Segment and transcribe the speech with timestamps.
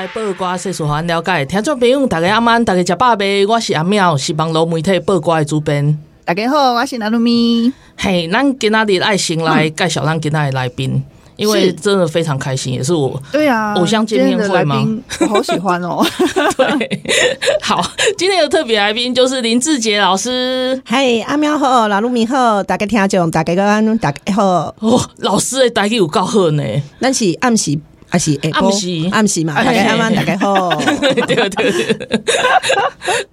[0.00, 1.44] 拜暗头啊，报挂新闻，互你知；报挂世事，互咱了解。
[1.44, 3.46] 听众朋友，大家阿曼，大家食饱未？
[3.46, 5.98] 我是阿妙，是网络媒体报挂的主编。
[6.24, 7.72] 大家好，我是南露咪。
[7.96, 11.02] 嘿，咱今仔日爱心来介绍咱今仔的来宾，
[11.36, 14.86] 因为真的非常开心，也是我对啊，偶像见面会吗？
[15.20, 16.02] 我好喜欢哦。
[16.56, 17.02] 对，
[17.60, 17.82] 好，
[18.16, 20.80] 今天的特别来宾就是林志杰老师。
[20.84, 24.74] 嗨，阿喵好，南露咪好，大家听众大家安，大家好。
[24.78, 26.62] 哦，老师的台语有够好呢，
[27.00, 27.78] 咱是暗时。
[28.10, 29.08] 还是暗时。
[29.12, 30.68] 暗时嘛，大家安安，大家好。
[30.76, 31.96] 对 对对，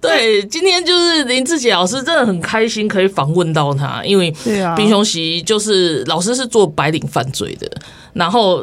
[0.00, 4.32] 对，今天就是林志杰老师，真的很开心可以访问到他，因为
[4.76, 7.70] 冰熊席就是老师是做白领犯罪的，
[8.14, 8.62] 然后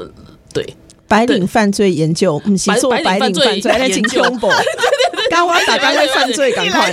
[0.52, 0.66] 对。
[1.07, 3.69] 白领犯罪研究，不是做白领犯罪研究。
[3.69, 6.91] 对对对，刚刚打刚在犯罪，赶快。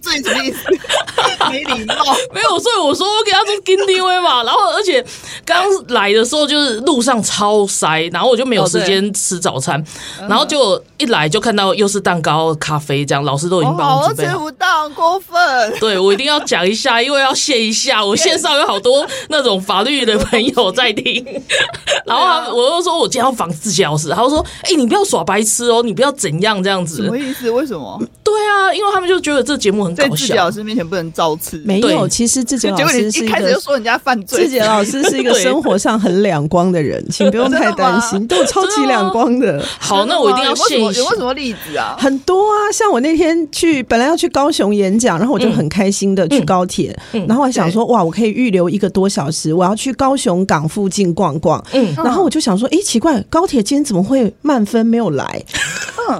[0.00, 0.58] 罪什么意思？
[1.50, 1.94] 没礼貌，
[2.32, 4.42] 没有，所以我说我给他做金定位嘛。
[4.42, 5.04] 然后，而且
[5.44, 9.80] 刚来的时候就是路上超塞，然后我就没有时间吃早餐，
[10.20, 14.32] 哦、然后就一来就看到又是蛋糕、咖啡这样，老师都已经帮我准备好。
[14.32, 15.38] 吃不到，过分。
[15.80, 21.24] 对，我一定要讲一下，因为要谢一下，我线上有好多那种法律的朋友在听。
[22.06, 27.50] 然后他我又说我今天要访志杰老师，他就说：“哎、欸，你不要耍白痴哦，你不要怎样这样子。”什么意思？
[27.50, 28.00] 为什么？
[28.22, 29.89] 对啊，因为他们就觉得这节目很。
[29.94, 32.08] 在志杰老师面前不能造次，没有。
[32.08, 34.44] 其实志杰老师是一个，一开始就说人家犯罪。
[34.44, 39.62] 志杰老师是一个生活上很两光的人， 请不用太担心，都超级两光的。
[39.78, 41.00] 好，那我一定要谢一谢。
[41.00, 41.96] 有没有什么例子啊？
[41.98, 51.62] 很多啊，像我那天去，本来要去高雄演讲，然后我就很开心的去高铁，然后我想说，哇，我可以预留一个多小时，我要去高雄港附近逛逛。
[51.72, 55.44] 嗯，然后我就想说，哎，奇怪，高铁今天怎么会慢分没有来？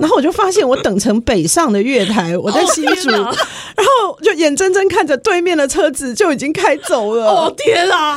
[0.00, 3.10] 然后我就发现，我等成北上的月台，我在新竹，
[3.76, 7.26] 然后就眼睁睁看着对面的车子就已经开走了。
[7.26, 8.16] 哦天啊！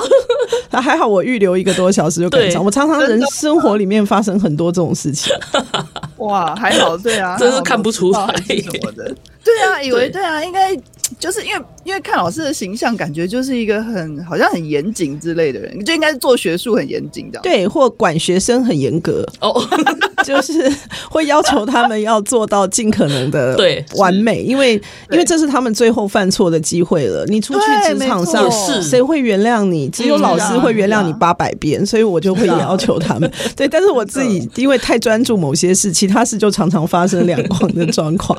[0.71, 2.63] 那还好，我预留一个多小时就赶上。
[2.63, 5.33] 我常常人生活里面发生很多这种事情。
[6.17, 9.15] 哇，还好，对啊， 真是看不出来什么的。
[9.43, 10.21] 对啊，以为对。
[10.23, 10.77] 啊，应该。
[11.19, 19.61] 就是因为因为看老师的形象，感觉就是一个很好像很严谨之类的人，就应该是做学术很严谨的，对，或管学生很严格哦，
[20.25, 20.73] 就是
[21.09, 24.73] 会要求他们要做到尽可能的 对完美，因为
[25.11, 27.25] 因为这是他们最后犯错的机会了。
[27.27, 28.49] 你出去职场上，
[28.81, 29.89] 谁会原谅你？
[29.89, 33.31] 只有老师会原谅你八百遍，所以我就会要求他们。
[33.55, 38.37] 对，但是我自己因为太专注某些事，其他事就常常发生两光的状况，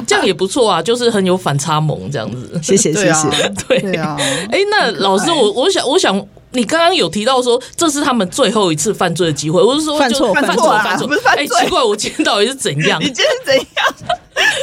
[0.06, 1.56] 这样也不错啊，就是很有反。
[1.56, 3.28] 差萌这样子，谢谢谢谢，
[3.66, 4.14] 对啊，
[4.52, 6.14] 哎，那老师，我我想我想，
[6.52, 13.00] 你刚刚有提到说这是他们最后一次犯罪的机会，我是说犯错犯错犯错，哎，奇怪，我今天到底是怎样？
[13.02, 13.66] 你今天怎样？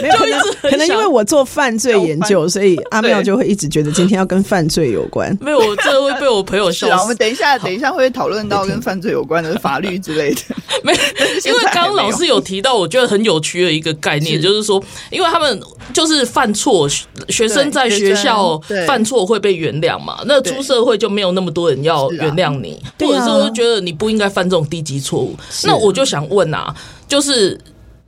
[0.04, 5.36] 没有可能，可能因为我做犯罪研究，所以阿妙就会一直觉得今天要跟犯罪有关。
[5.40, 7.02] 没有，我这会被我朋友笑 死。
[7.04, 10.42] 我们等一下，等一下会讨论到跟犯罪有关的法律之类的。
[10.84, 10.92] 没，
[11.46, 15.62] 因为刚刚老师有提到，我觉得很有趣的一个概念，就是说，因为他们
[15.94, 16.86] 就是犯错，
[17.30, 25.36] 学生在学校犯错会被原谅嘛，那出社会就没有那么多人要原谅你，或者说觉得你不应该犯这种低级错误。
[25.64, 26.76] 那我就想问啊，
[27.08, 27.58] 就是。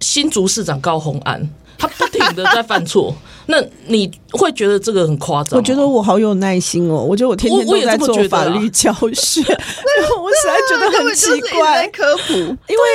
[0.01, 1.41] 新竹市长高虹安，
[1.77, 3.13] 他不停的在犯错，
[3.47, 5.57] 那你会觉得这个很夸张？
[5.57, 9.41] 我觉得我好有耐心哦，我觉得我天天都在做法律教学，
[10.15, 12.85] 我我实在觉得很奇怪， 科普，因为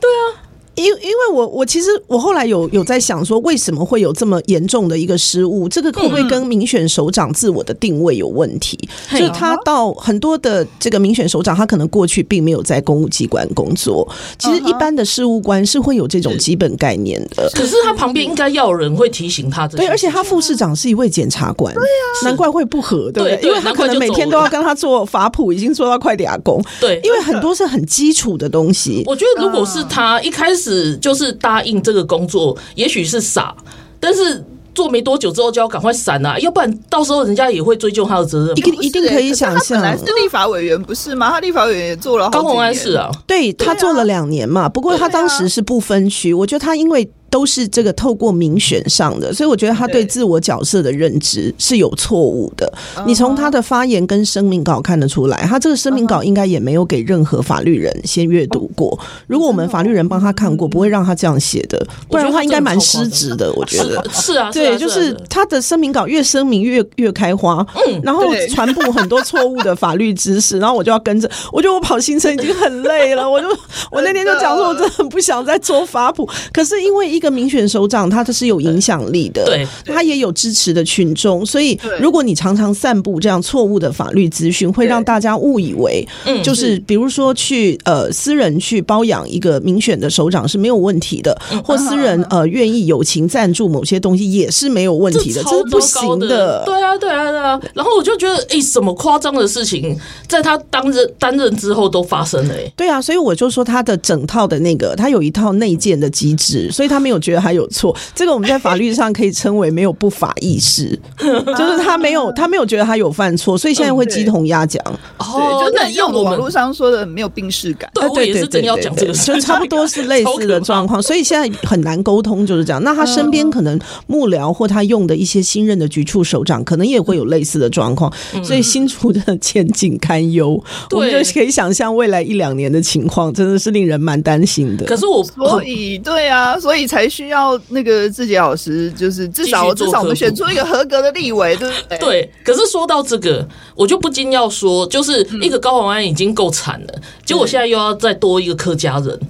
[0.00, 0.47] 对啊。
[0.78, 5.68] 因因为我我其实我后来有有在想说，为什么会有这么严重的一个失误？
[5.68, 8.78] 这个会不会跟民选首长自我的定位有问题？
[9.10, 14.08] 嗯、就是他到很多的这个民选首长，他可能过去并没有在公务机关工作。
[14.38, 17.50] 其实一般的事务官是会有这种基本概念的。
[17.54, 19.76] 可是他旁边应该要有人会提醒他这。
[19.76, 23.36] 对，而且他副市长是一位检察官，对啊，难怪会不合，对不对？
[23.38, 26.62] 对，因为他可能每天都要跟他做法普，已经做到快俩工。
[26.80, 29.02] 对，因为很多是很基础的东西。
[29.06, 31.28] 我觉得如果是他一开始就是。
[31.40, 33.54] 答应这个工作，也许是傻，
[34.00, 34.44] 但是
[34.74, 38.58] 做没多久之后就要赶快闪啊，要不然到时候人家也会追究他的责任。
[38.58, 41.30] 一定一定可以想象，他本来是立法委员不是吗？
[41.30, 44.68] 他立法委员也做了，高鸿安是啊，对他做了两年嘛。
[44.68, 47.08] 不过他当时是不分区，我觉得他因为。
[47.30, 52.70] 都是这个透过民选上的，所以我觉得他对自我角色的认知是有错误的。
[53.06, 58.98] 你从他的发言跟声明稿看得出来，他这个声明稿应该也没有给任何法律人先阅读过。
[59.26, 63.52] 如果我们法律人帮他看过，不会让他这样写的，不然的话应该蛮失职的。
[63.54, 71.30] 我觉得是啊，对，就是他的声明稿越声明越越开花，嗯，然后传播很多错误的法律知识， 然后我就要跟着。
[71.52, 73.46] 我觉得我跑行程已经很累了，我就
[73.90, 86.06] 我那天就讲说，我真的很不想再做法普，可是因为一个民选首长，他这是有影响力的，对，他也有支持的群众，所以如果你常常散布这样错误的法律资讯，会让大家误以为，
[86.42, 96.62] 就是比如说去呃私人去包养一个民选的首长是没有问题的，或私人呃愿意友情赞助某些东西也是没有问题的，这是不行的。
[96.64, 97.60] 对啊，对啊，对啊。
[97.74, 102.54] 然后我就觉得，哎，什么夸张的事情，在他当任担任之后都发生了。
[102.76, 107.96] 对啊，所以我就说他的整套的那个，他有一套内建的机制，所以他没有觉得他有错。
[108.14, 114.82] 这个我们在法律上可以称为没有不法意识， 就是他没有他没有觉得他有犯错，所以现在会鸡同鸭讲。
[115.18, 117.90] 哦，就那用网络上说的没有病视感。
[117.94, 121.02] 对，我也是真要讲这个，就差不多是类似的状况。
[121.02, 122.82] 所以现在很难沟通，就是这样。
[122.82, 128.12] 那他身边可能幕僚或他用的一些新任的局处首长，可能也会有类似的状况。
[128.42, 130.62] 所以新出的前景堪忧，
[130.92, 134.86] 我们就可以想象未来一两年的情况，真的是令人蛮担心的。
[134.86, 141.98] 可是我所以对啊，所以才需要那个自己老师，就是至少至少我们选出一个合格的立委，对不对？
[141.98, 142.32] 对。
[142.42, 146.94] 可是说到这个，我就不禁要说，就是一个高宏安已经够惨了，
[147.26, 149.20] 结果现在又要再多一个客家人，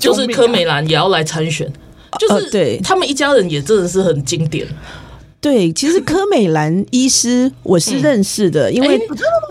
[0.00, 1.72] 就是柯美兰也要来参选，
[2.18, 4.66] 就是对他们一家人也真的是很经典。
[5.40, 9.00] 对，其实 柯美兰医师我是认识的，因为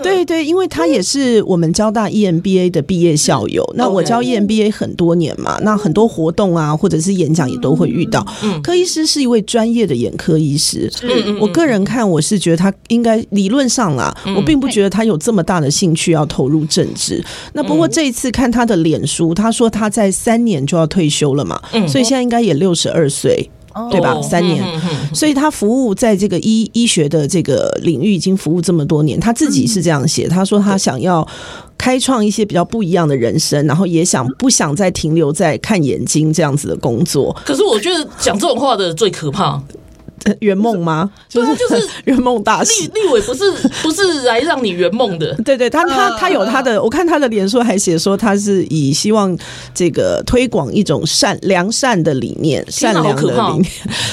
[0.04, 3.66] 对对，因为他也是我们交大 EMBA 的毕业校友。
[3.76, 8.26] 那我教 EMBA 很多年嘛，那很多活动啊，或者是演讲也都会遇到。
[8.62, 10.92] 柯医师是一位专业的眼科医师，
[11.40, 17.24] 我个人看我是觉得他应该理论上啦，我并不觉得他有这么大的兴趣要投入政治。
[17.54, 23.50] 那不过这一次看他的脸书，他说他在三年就要退休了嘛，所以现在应该也六十二岁。
[23.92, 24.20] 对吧？
[24.22, 24.64] 三年，
[25.14, 29.20] 所以他服务在这个医医学的这个领域已经服务这么多年。
[29.20, 31.28] 他自己是这样写，他说他想要
[31.78, 37.36] 开创一些比较不一样的人生，然后也想不想再停留在看眼睛这样子的工作。
[37.46, 39.62] 可是我觉得讲这种话的最可怕。
[40.40, 41.10] 圆梦吗？
[41.30, 42.84] 就是就是 圆梦大师。
[42.94, 45.34] 立立委不是不是来让你圆梦的。
[45.46, 49.38] 对对，他他他有他的，我看他的脸书还写说他是以希望
[49.74, 53.72] 这个推广一种善良善的理念，善良的理念。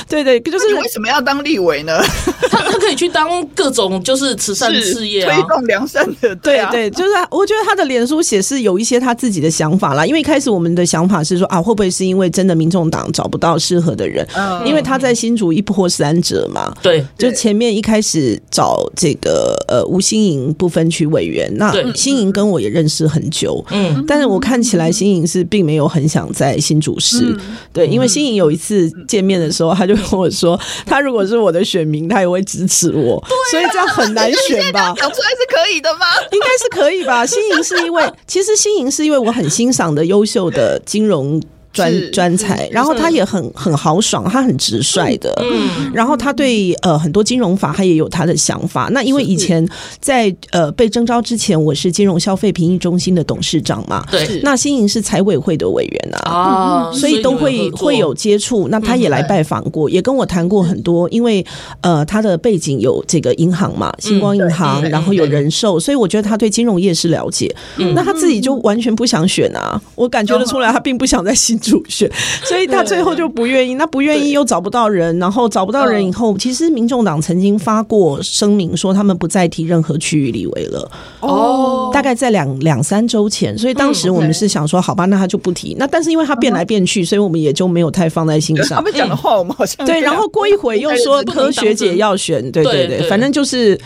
[0.08, 2.00] 对对，就是为什么要当立委呢？
[2.50, 6.34] 他他可以去当各种就是慈善事业，推动良善的。
[6.36, 10.04] 对对，就是我觉得他的脸书写是有一些他自己的想法啦。
[10.06, 14.26] 因为一开始我们的想法是说啊，会不会是因为真的民众党找不到适合的人？
[14.64, 27.40] 因为他在新竹一波三者嘛，对，就前面一开始找这个呃吴欣盈不分区委员，那欣盈跟我也认识很久，嗯，但是我看起来欣盈是并没有很想在新竹市，嗯、
[27.72, 34.94] 对，因为欣盈有一次见面的时候，他就跟我说， 他如果是我的选民，他也会支持我，啊、所以这样很难选吧？
[34.98, 36.06] 讲出来是可以的吗？
[36.32, 37.24] 应该是可以吧？
[37.24, 41.40] 欣盈是因为，其实欣盈是因为我很欣赏的优秀的金融。
[41.74, 48.88] 专专才，然后他也很很豪爽，他很直率的，嗯，然后他对呃很多金融法他也有他的想法。
[48.92, 49.66] 那因为以前
[50.00, 58.68] 在呃被征召之前，我是金融消费评议中心的董事长嘛，对，那新营是财委会的委员啊，啊，所以都会会有接触。
[58.68, 61.44] 那他也来拜访过，也跟我谈过很多，因为
[61.80, 67.52] 呃他的背景有这个银行嘛，星光银行，然后有人寿，所以我觉得他对金融业是了解。
[67.96, 71.58] 那他自己就完全不想选啊，我感觉得出来，他并不想在新。
[71.64, 72.10] 主选，
[72.44, 73.74] 所以他最后就不愿意。
[73.74, 80.90] 那不愿意又找不到人，然后找不到人以后，其实民众党曾经发过声明说，他们不再提任何区域立委了。
[81.20, 85.74] 哦，大概在两两三周前，所以当时我们是想说，好吧，那他就不提。
[85.78, 88.76] 那但是因为他变来变去，所以我们也就没有太放在心上。
[88.78, 90.00] 他们讲的话，我们好像对。
[90.00, 93.78] 然后过一会又说科学姐要选，对对对，反正就是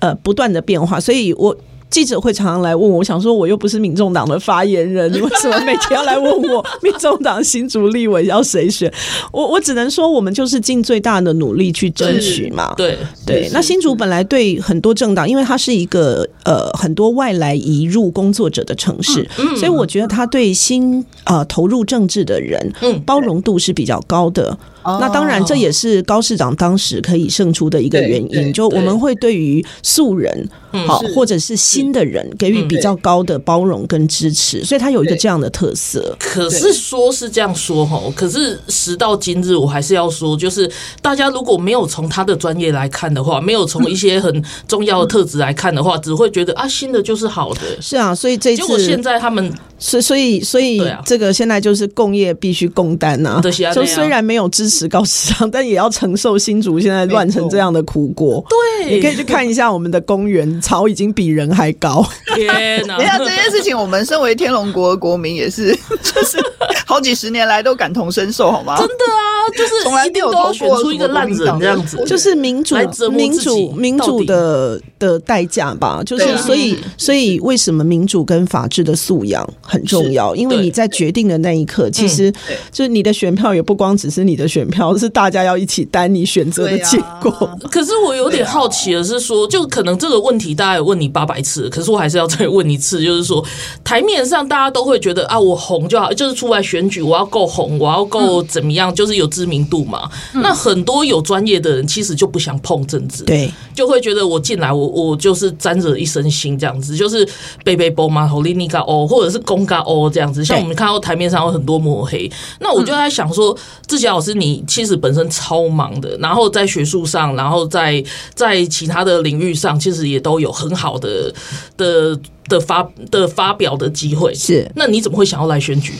[0.00, 1.56] 呃不断的变化，所以我。
[1.90, 8.92] 记者会常常来问我，我想说我又不是民众党的发言人，你 为什么每天要来问我 民众党新竹立委要谁选？
[9.32, 12.72] 我我只能说，我们就是尽最大的努力去争取嘛。
[12.76, 22.72] 对对，对，那新竹本来对很多政党，因为它是一个呃很多外来移入工作者的城市，所以我觉得他对新呃投入政治的人，
[23.04, 24.56] 包容度是比较高的。
[24.82, 28.52] 哦、那当然，这也是高市长当时可以胜出的一个原因。
[28.52, 30.48] 就我们会对于素人，
[30.86, 36.16] 好、嗯、或者是新的人，给予比较高的包容跟支持，所以他有一个这样的特色。
[36.18, 40.70] 可是说是这样说哈，可是时到今日，我还是要说，就是
[41.02, 47.60] 大家如果没有从他的专业来看的话，没有从一些很重要的特质来看的话，只会觉得啊，新的就是好的。
[47.80, 53.40] 是啊，所以这次结果现在他们，所所以所以这个现在就是共业必须共担呐。
[53.74, 58.42] 就虽然没有支持高市长，但也要承受新竹现在乱成这样的苦果。
[58.48, 62.06] 对，你可以去看一下我们的公园，草已经比人还高。
[62.34, 62.96] 天哪！
[62.96, 66.38] 等一下这件事情，我们身为天龙国的国民也是，就是
[66.86, 68.76] 好几十年来都感同身受，好吗？
[68.78, 72.76] 真的啊，就是从来一定都要选出一个烂人这样子，就是民主、
[73.10, 76.02] 民主、民主的的代价吧。
[76.04, 80.34] 就是所以，所以为什么民主跟法治的素养很重要？
[80.34, 82.32] 因为你在决定的那一刻，其实
[82.70, 87.30] 就是你的选票也不光只是你的选票，是大家要一起担你选择的结果。
[87.70, 93.44] 可是我有点好奇的是说，就可能这个问题大家有问你八百次，可是我还是要再问一次，就是说
[93.84, 100.10] 台面上大家都会觉得啊，我红就好，就是出来选举我要够红，我要够怎么样，就是有知名度嘛。
[100.34, 107.26] 那很多有专业的人其实就不想碰政治，对，就会觉得我进来我我就是沾着一身腥这样子，就是
[107.64, 110.44] 背背包嘛，吼里尼嘎哦，或者是公嘎哦这样子。
[110.44, 118.02] 像我们看到台面上有很多抹黑，那我就在想说，志杰老师你其实本身超忙的，然后在学术上，然后在
[118.34, 121.32] 在其他的领域上，其实也都有很好的
[121.76, 124.34] 的的发的发表的机会。
[124.34, 125.94] 是，那你怎么会想要来选举？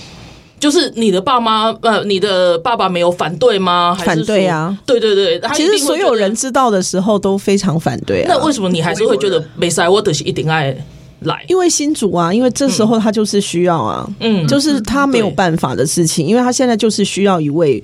[0.58, 3.96] 就是你的爸妈呃，你的爸爸没有反对吗？
[3.98, 5.40] 反对啊，对对对。
[5.54, 8.26] 其实所有人知道的时候都非常反对啊。
[8.28, 9.88] 那为什么你还是会觉得没塞？
[9.88, 10.76] 我的是一定爱
[11.20, 11.44] 来？
[11.48, 17.82] 因为新竹啊，因为这时候他就是需要啊，嗯，就是他没有办法的事情，因为他现在就是需要一位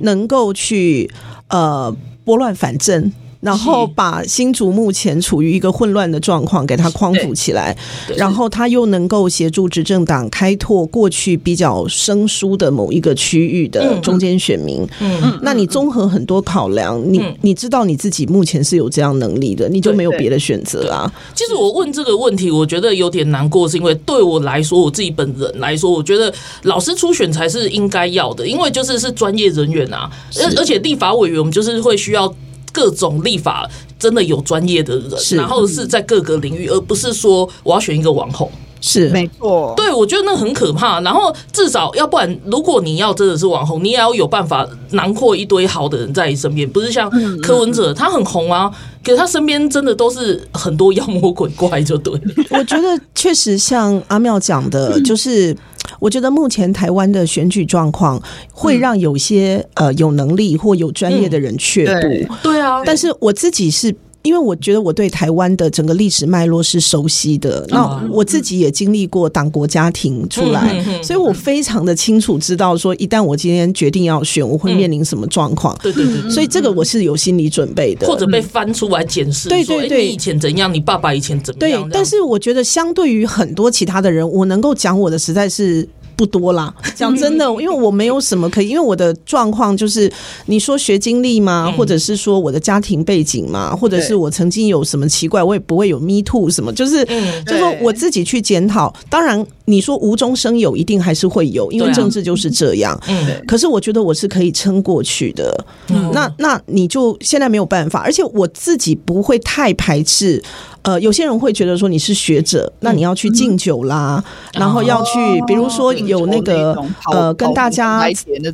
[0.00, 1.10] 能够去
[1.48, 3.12] 呃拨乱反正。
[3.44, 7.76] 然后把新竹目前处于一个混乱的状况给它匡扶起来，
[8.16, 14.82] 然后他又能够协助执政党开拓过去比较生疏的某一个区域的中间选民。
[14.98, 21.12] 嗯，嗯，那你综合很多考量，你你知道你自己目前是有这样能力的，你就没有别的选择啊。
[21.34, 26.32] 其实我问这个问题，我觉得有点难过，是因为对我来说，我自己本人来说，我觉得
[26.62, 32.34] 老师初选才是应该要的，因为就是是专业人员啊，而而且立法委员我们就是会需要。
[32.74, 38.50] 各种立法真的有专业的人，然后是在各个领域，而不是说我要选一个网红。
[38.86, 41.00] 是没错，对，我觉得那很可怕。
[41.00, 47.10] 然后至少，要不然，如果你要真的是网红，你也要有办法囊括一堆好的人在你身边，不是像
[47.42, 48.70] 柯文哲，他很红啊，
[49.02, 52.12] 可是他身边真的都是很多妖魔鬼怪，就对。
[52.50, 55.56] 我觉得确实像阿妙讲的， 就是
[55.98, 58.22] 我觉得目前台湾的选举状况
[58.52, 62.34] 会让有些呃有能力或有专业的人却步。
[62.42, 63.94] 对啊，但是我自己是。
[64.24, 75.78] 因为我觉得我对台湾的整个历史脉络是熟悉的，那我自己也经历过党国家庭出来，所以我非常的清楚知道说，一旦我今天决定要选，我会面临什么状况。
[75.82, 79.50] 对对对，所以这个我是有心理准备的，或者被翻出来检视。
[79.50, 81.82] 对对对，你以前怎样，你爸爸以前怎么样？
[81.82, 85.86] 对，但是我觉得相对于很多其他的人，我能够讲我的实在是。
[86.16, 90.10] 不多啦， 讲真的， 因为我没有什么可以，因为我的状况就是，
[90.46, 91.72] 你说学经历吗？
[91.76, 93.74] 或者是说我的家庭背景吗？
[93.74, 97.04] 或者是我曾经有什么奇怪，我也不会有 me too 什么，就是，
[97.44, 98.94] 就是说我自己去检讨。
[99.08, 102.98] 当然，你说无中生有，一定还是会有，因为政治就是这样。
[103.08, 105.64] 嗯，可是我觉得我是可以撑过去的。
[106.12, 110.42] 那那你就现在没有办法，而且我自己不会太排斥。
[110.84, 114.22] 呃，有些人会觉得说你是学者，那你要去敬酒啦，
[114.52, 115.92] 然后要去，比如说。
[116.04, 116.76] 有那个
[117.10, 118.04] 呃，跟大家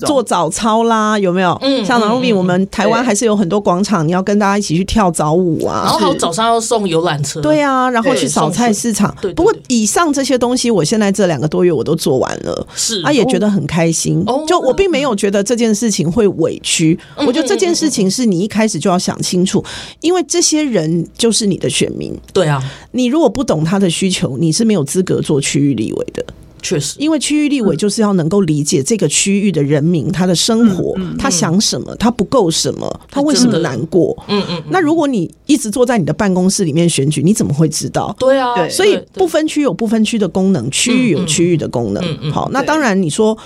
[0.06, 1.58] 做早操啦，有没有？
[1.62, 5.82] 嗯，像南路比我们台湾还是有很多广场，你要跟大家一起去跳早舞啊。
[5.84, 9.12] 然后早上要送游览车，对啊，然后去扫菜市场。
[9.20, 14.24] 对，不过以上这些东西，我现在这两个多月我都做完了，是，他也觉得很开心。
[14.46, 19.64] 就我并没有觉得这件事情会委屈，我觉得这件事情是你一开始就要想清楚，
[20.02, 22.16] 因为这些人就是你的选民。
[22.32, 22.62] 对啊，
[22.92, 26.24] 你如果不懂他的需求，你是没有资格做区域立委的。
[26.62, 34.14] 确实，因为区域立委就是要能够理解这个区域的人民他的生活，他想什么，他不够什么，他为什么难过？
[34.28, 34.62] 嗯嗯。
[34.68, 38.14] 那如果你一直坐在你的办公室里面选举，你怎么会知道？
[38.18, 42.30] 对啊，所以不分区有不分区的功能，区域有区域的功能。
[42.30, 43.36] 好，那当然你说，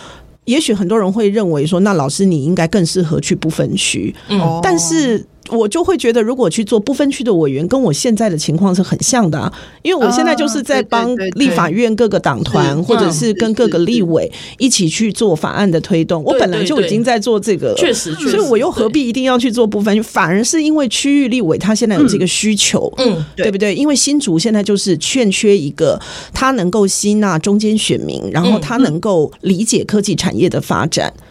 [0.46, 4.12] 也许很多人会认为说，那老师你应该更适合去不分区。
[4.28, 5.24] 嗯，但是。
[5.50, 9.52] 我就会觉得，如果去做不分区的委员，跟我现在的情况是很像的啊。
[9.82, 16.22] 因为我现在就是在帮立法院各个党团，或者是跟各个立委一起去做法案的推动。
[16.24, 20.02] 我本来就已经在做这个了，确实，所以我又何必一定要去做不分区？
[20.02, 23.74] 反而是因为区域立委他现在有这个需求，嗯，对不对？
[23.74, 26.00] 因为新竹现在就是欠缺一个
[26.32, 31.12] 他能够吸纳中间选民，然后他能够理解科技产业的发展。
[31.16, 31.22] 嗯，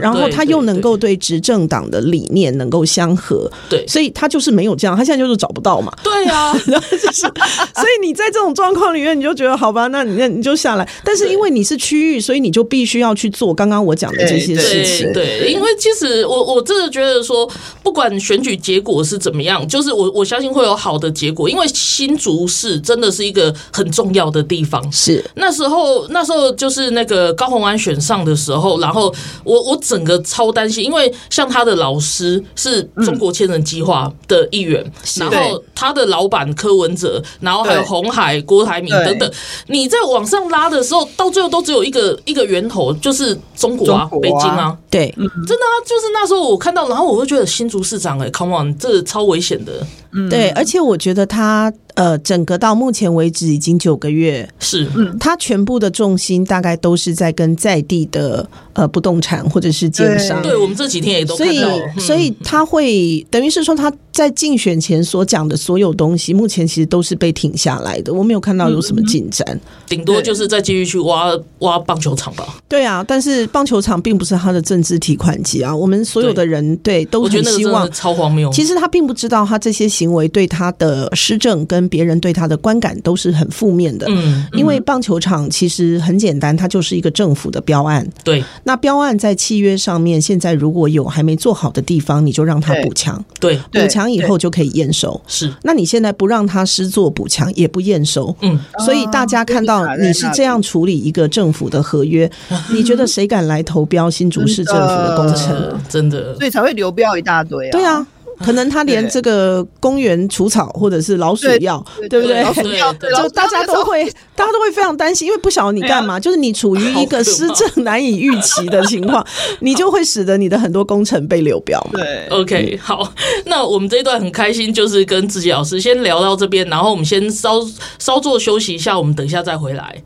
[0.00, 5.92] 然后他又能够对执政党的理念能够相合，对，所以他就是没有这样，他现在就是找不到嘛。
[6.02, 7.22] 对啊， 然后就是，
[7.74, 10.88] 所以你在这种状况里面，你就觉得好吧，那你那你就下来。
[11.04, 15.12] 但是因为你是区域，所以你就必须要去做刚刚我讲的这些事情。
[15.12, 17.48] 对，对，因为其实我我真的觉得说，
[17.82, 24.82] 不管选举结果是怎么样，就是我我相信会有好的结果，因为新竹市真的是一个很重要的地方。
[24.92, 29.14] 是那时候那时候就是那个高虹安选上的时候，然后。
[29.44, 39.30] 我我整个超担心，因为像他的老师是中国千人计划的一员，嗯、然后他的老板柯文哲，然后还有红海郭台铭等等，
[39.68, 51.72] 你在往上拉的时候，到最后都只有一个一个源头，就是中国啊，北京啊，对，嗯、真的啊，就是那时候我看到，然后我会觉得新竹市长哎、欸、，come on，这超危险的，嗯，对，而且我觉得他。
[51.94, 69.46] 呃，整个到目前为止已经九个月，是，嗯，他全部的重心大概都是在跟在地的呃不动产或者是奸商，对，我们这几天也都所以，嗯、所以他会等于是说他在竞选前所讲的所有东西，目前其实都是被停下来的，我没有看到有什么进展，
[69.86, 71.30] 顶、嗯、多就是再继续去挖
[71.60, 72.58] 挖棒球场吧。
[72.68, 78.50] 对啊，但是棒球场并不是他的政治提款机啊，我们所有的人对，对都很希望超荒谬。
[78.50, 88.42] 其实他并不知道他这些行为对他的施政跟别人对他的观感都是很负面的，嗯，因为棒球场其实很简单，它就是一个政府的标案，对。
[88.64, 95.52] 那标案在契约上面，现在如果有还没做好的地方，你就让他补强，对，补强以后就可以验收，是。
[95.62, 98.58] 那你现在不让他施作补强，也不验收，嗯。
[98.84, 102.30] 所以大家看到你是这样处理一个政府的合约，
[102.72, 105.80] 你觉得谁敢来投标新竹市政府的工程？
[105.88, 107.72] 真的，所以才会流标一大堆啊。
[107.72, 108.06] 对啊。
[108.44, 112.42] 可能他连这个公园除草或者是老鼠药，对不对？
[112.42, 114.04] 老鼠药 就大家都会，
[114.36, 119.24] 大家都会非常担心，因为不晓得你干嘛，就是你处于一个施政难以预期的情况，
[119.60, 122.00] 你就会使得你的很多工程被流标嘛。
[122.00, 123.12] 对，OK，好，
[123.46, 127.60] 那我们这一段很开心，就是跟自己老师先聊到这边，然后我们先稍
[127.98, 130.02] 稍作休息一下，我们等一下再回来。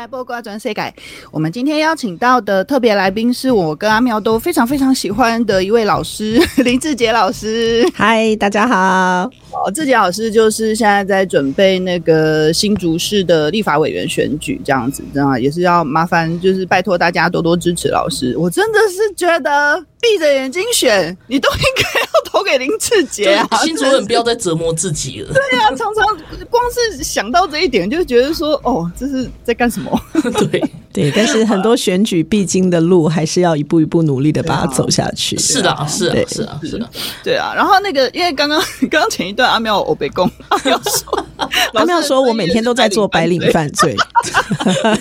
[0.00, 0.94] 来播瓜转世界，
[1.30, 7.86] 我们今天邀请到的特别来宾是我跟阿喵都非常非常喜欢的一位老师 林志杰老师。
[7.94, 9.30] 嗨，大家好。
[9.52, 15.38] 哦，志杰老师就是现在在准备那个新竹市的立法委员选举，这样子，这样？
[15.38, 18.34] 也是要麻烦，就是拜托大家多多支持老师。
[18.38, 19.84] 我真的是觉得。
[20.02, 23.46] 闭着眼睛选，你都应该要投给林志杰啊！
[23.62, 25.30] 新竹人不要再折磨自己了。
[25.30, 26.06] 对啊，常常
[26.48, 29.89] 光是想到这一点，就觉得说，哦，这是在干什么？
[30.50, 35.38] 对 对，但是很多选举必经的路，还是要一步一步努力的把它走下去。
[35.38, 36.90] 是的，是啊，是啊，是的，
[37.22, 37.52] 对啊。
[37.54, 41.26] 然后那个，因为刚刚刚刚前一段阿妙欧北宫阿妙说。
[41.72, 43.96] 他们要说我每天都在做白领犯罪，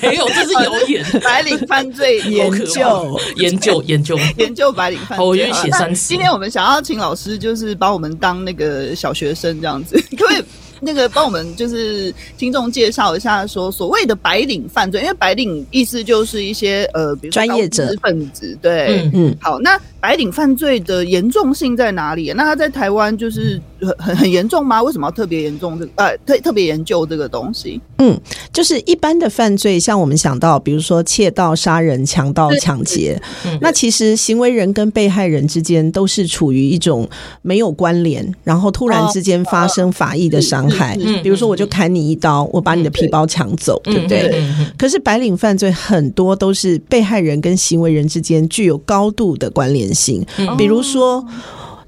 [0.02, 1.04] 没有，这是谣言。
[1.21, 5.17] 白领犯罪研究，研究，研究，研究白领犯罪。
[5.17, 6.08] 好，我愿意写三次。
[6.08, 10.43] 今天我们想要请老师，就是把我们当那个小学生这样子，可以？
[10.82, 19.38] 那个帮我们就是听众介绍一下，说所谓的白领犯罪，因为白领意思就是一些呃，比如说专业者分子，对，嗯嗯。
[19.39, 22.32] 好，那白领犯罪的严重性在哪里？
[22.36, 24.82] 那他在台湾就是很很很严重吗？
[24.82, 25.92] 为什么要特别严重这个？
[25.96, 27.80] 呃，特特别研究这个东西？
[27.98, 28.20] 嗯，
[28.54, 33.22] 就是一般的犯罪，像我们想到，比如说窃盗、杀人、强盗、抢劫，
[33.60, 37.08] 那其实行为人跟被害人之间都是处于一种
[37.42, 40.97] 没有关联，然后突然之间发生法益的伤害。
[41.23, 44.43] 比如说，我就砍你一刀，我把你的皮包抢走，对不对？
[44.77, 50.25] 可是白领犯罪很多都是被害人跟行为人之间具有高度的关联性，
[50.58, 51.25] 比如说，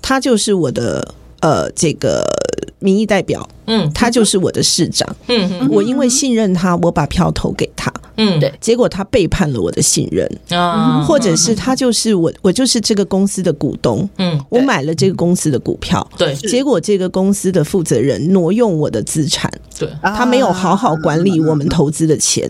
[0.01, 2.25] 他就是我的呃这个。
[2.83, 10.29] 民意代表，嗯，他就是我的市长，嗯，我因为信任他，我把票投给他，嗯，对，结果他背叛了我的信任。
[10.49, 22.47] 啊，或者是他就是我，我就是这个公司的股东，嗯，我买了这个公司的股票，对，结果这个公司的负责人挪用我的资产，对，他没有好好管理我们投资的钱，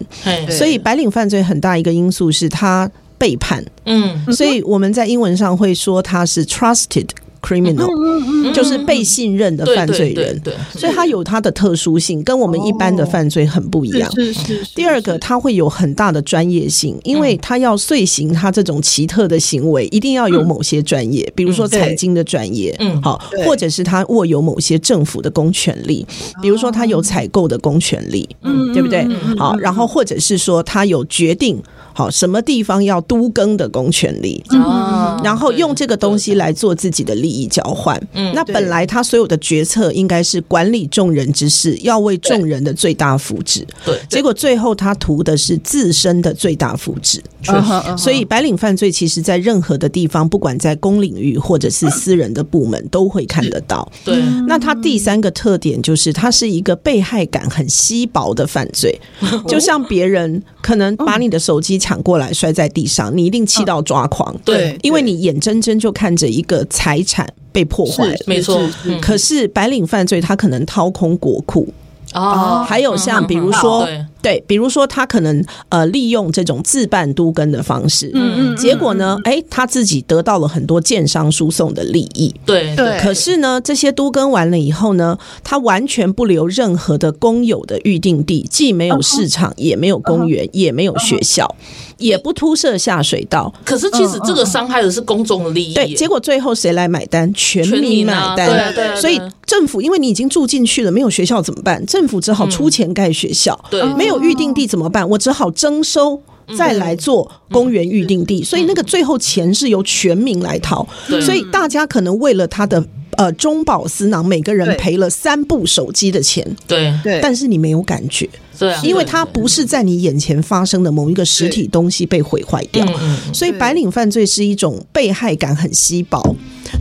[0.49, 7.07] 所以白领犯罪很大一个因素是他背叛，嗯，所以我们在英文上会说他是 trusted。
[7.41, 14.11] Criminal 就是被信任的犯罪人，对，所以他有他的特殊性，跟我们一般的犯罪很不一样。
[14.13, 14.63] 是是。
[14.75, 26.05] 第二个，他会有很大的专业性，因为他要遂行他这种奇特的行为，一定要有某些专业，比如说财经的专业，嗯，好，或者是他握有某些政府的公权力，
[26.41, 29.07] 比如说他有采购的公权力，嗯，对不对？
[29.37, 31.61] 好，然后或者是说他有决定。
[32.01, 37.99] 好，什么地方要都更的公权力，哦，然后用这个东西来做自己的利益交换。
[38.13, 43.63] 嗯，那本来他所有的决策应该是管理众人之事，要为众人的最大福祉。
[43.85, 47.19] 对，结果最后他图的是自身的最大福祉。
[47.43, 53.91] 确实，所以白领犯罪其实在任何的地方，不管在公领域或者是私人的部门，都会看得到。
[54.05, 54.15] 对，
[54.47, 58.99] 那他第三个特点就是，他是一个被害感很稀薄的犯罪，
[59.47, 61.71] 就像别人可能把你的手机。
[61.81, 68.61] 抢过来摔在地上，你一定气到抓狂，嗯、对，因为你眼睁睁就看着一个财产被破坏，没错。
[69.01, 71.67] 可是白领犯罪，他可能掏空国库。
[72.13, 82.99] 哦，还有像比如说，嗯、对，比如说他可能呃利用这种自办都更的方式，嗯嗯，结果呢，哎，他自己得到了很多建商输送的利益，对对。
[82.99, 91.55] 可是呢，这些都更完了以后呢，他完全不留任何的公有的预定地，既没有市场，也没有公园，也没有学校。
[91.97, 95.75] 也不铺设下水道，可是其实这个伤害的是公众的利益。
[95.75, 97.31] 对，结果最后谁来买单？
[97.31, 98.49] 全民买单。
[98.49, 98.95] 对啊，对啊。
[98.95, 101.85] 所以政府，因为你已经住进去了，没有学校怎么办？
[101.85, 103.55] 政府只好出钱盖学校。
[103.69, 105.07] 对，没有预定地怎么办？
[105.07, 106.21] 我只好征收，
[106.57, 108.43] 再来做公园预定地。
[108.43, 110.87] 所以那个最后钱是由全民来掏。
[111.21, 112.83] 所以大家可能为了他的
[113.17, 116.45] 呃中饱私囊，每个人赔了三部手机的钱。
[116.67, 118.27] 对对，但是你没有感觉。
[118.59, 122.85] 对，因为它不是在你眼前发生的某一个实体东西被毁坏掉，
[123.33, 126.35] 所以白领犯罪是一种被害感很稀薄。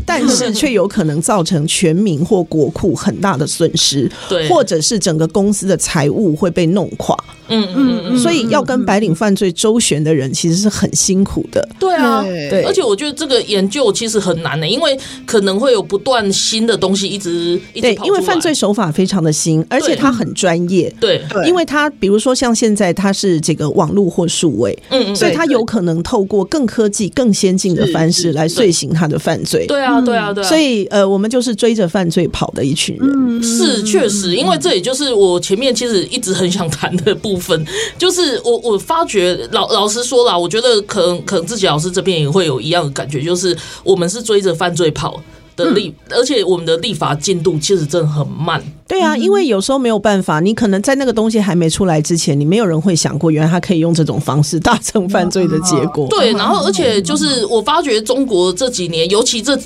[0.06, 7.16] 但是却有可能造成全民或国库很大的损失，对，或者是整个公司的财务会被弄垮。
[7.52, 11.68] 嗯嗯嗯，所以要跟白领犯罪周旋的人其实是很辛苦的。
[11.80, 20.94] 对啊，对，而且我觉得这个研究其实很难的，因为可能会有不断新的东西一直一直对，因为犯罪手法非常的新，而且他很专业。
[21.00, 29.66] 对，因为他比如说像现在他是这个网络或数位，嗯嗯，所以他有可能透过更科技、更先进的方式来遂行他的犯罪。
[29.66, 30.46] 对啊，对啊，对啊。
[30.46, 33.08] 所以呃，我们就是追着犯罪跑的一群人。
[33.10, 37.66] 嗯，是确实，因为这也就是我前面其实一直很想谈的部分。
[37.96, 45.18] 就是我，我发觉老老实说啦，我觉得可能可能自己老师这边也会有一样的感觉，就是我们是追着犯罪跑
[45.56, 48.62] 的立，嗯、而且我们的立法进度其实真的很慢。
[48.90, 56.08] 对啊，因为有时候没有办法，你可能在那个东西还没出来之前，你没有人会想过，原来他可以用这种方式达成犯罪的结果。
[56.10, 59.56] 对，然后而且就是我发觉中国这几年，尤其这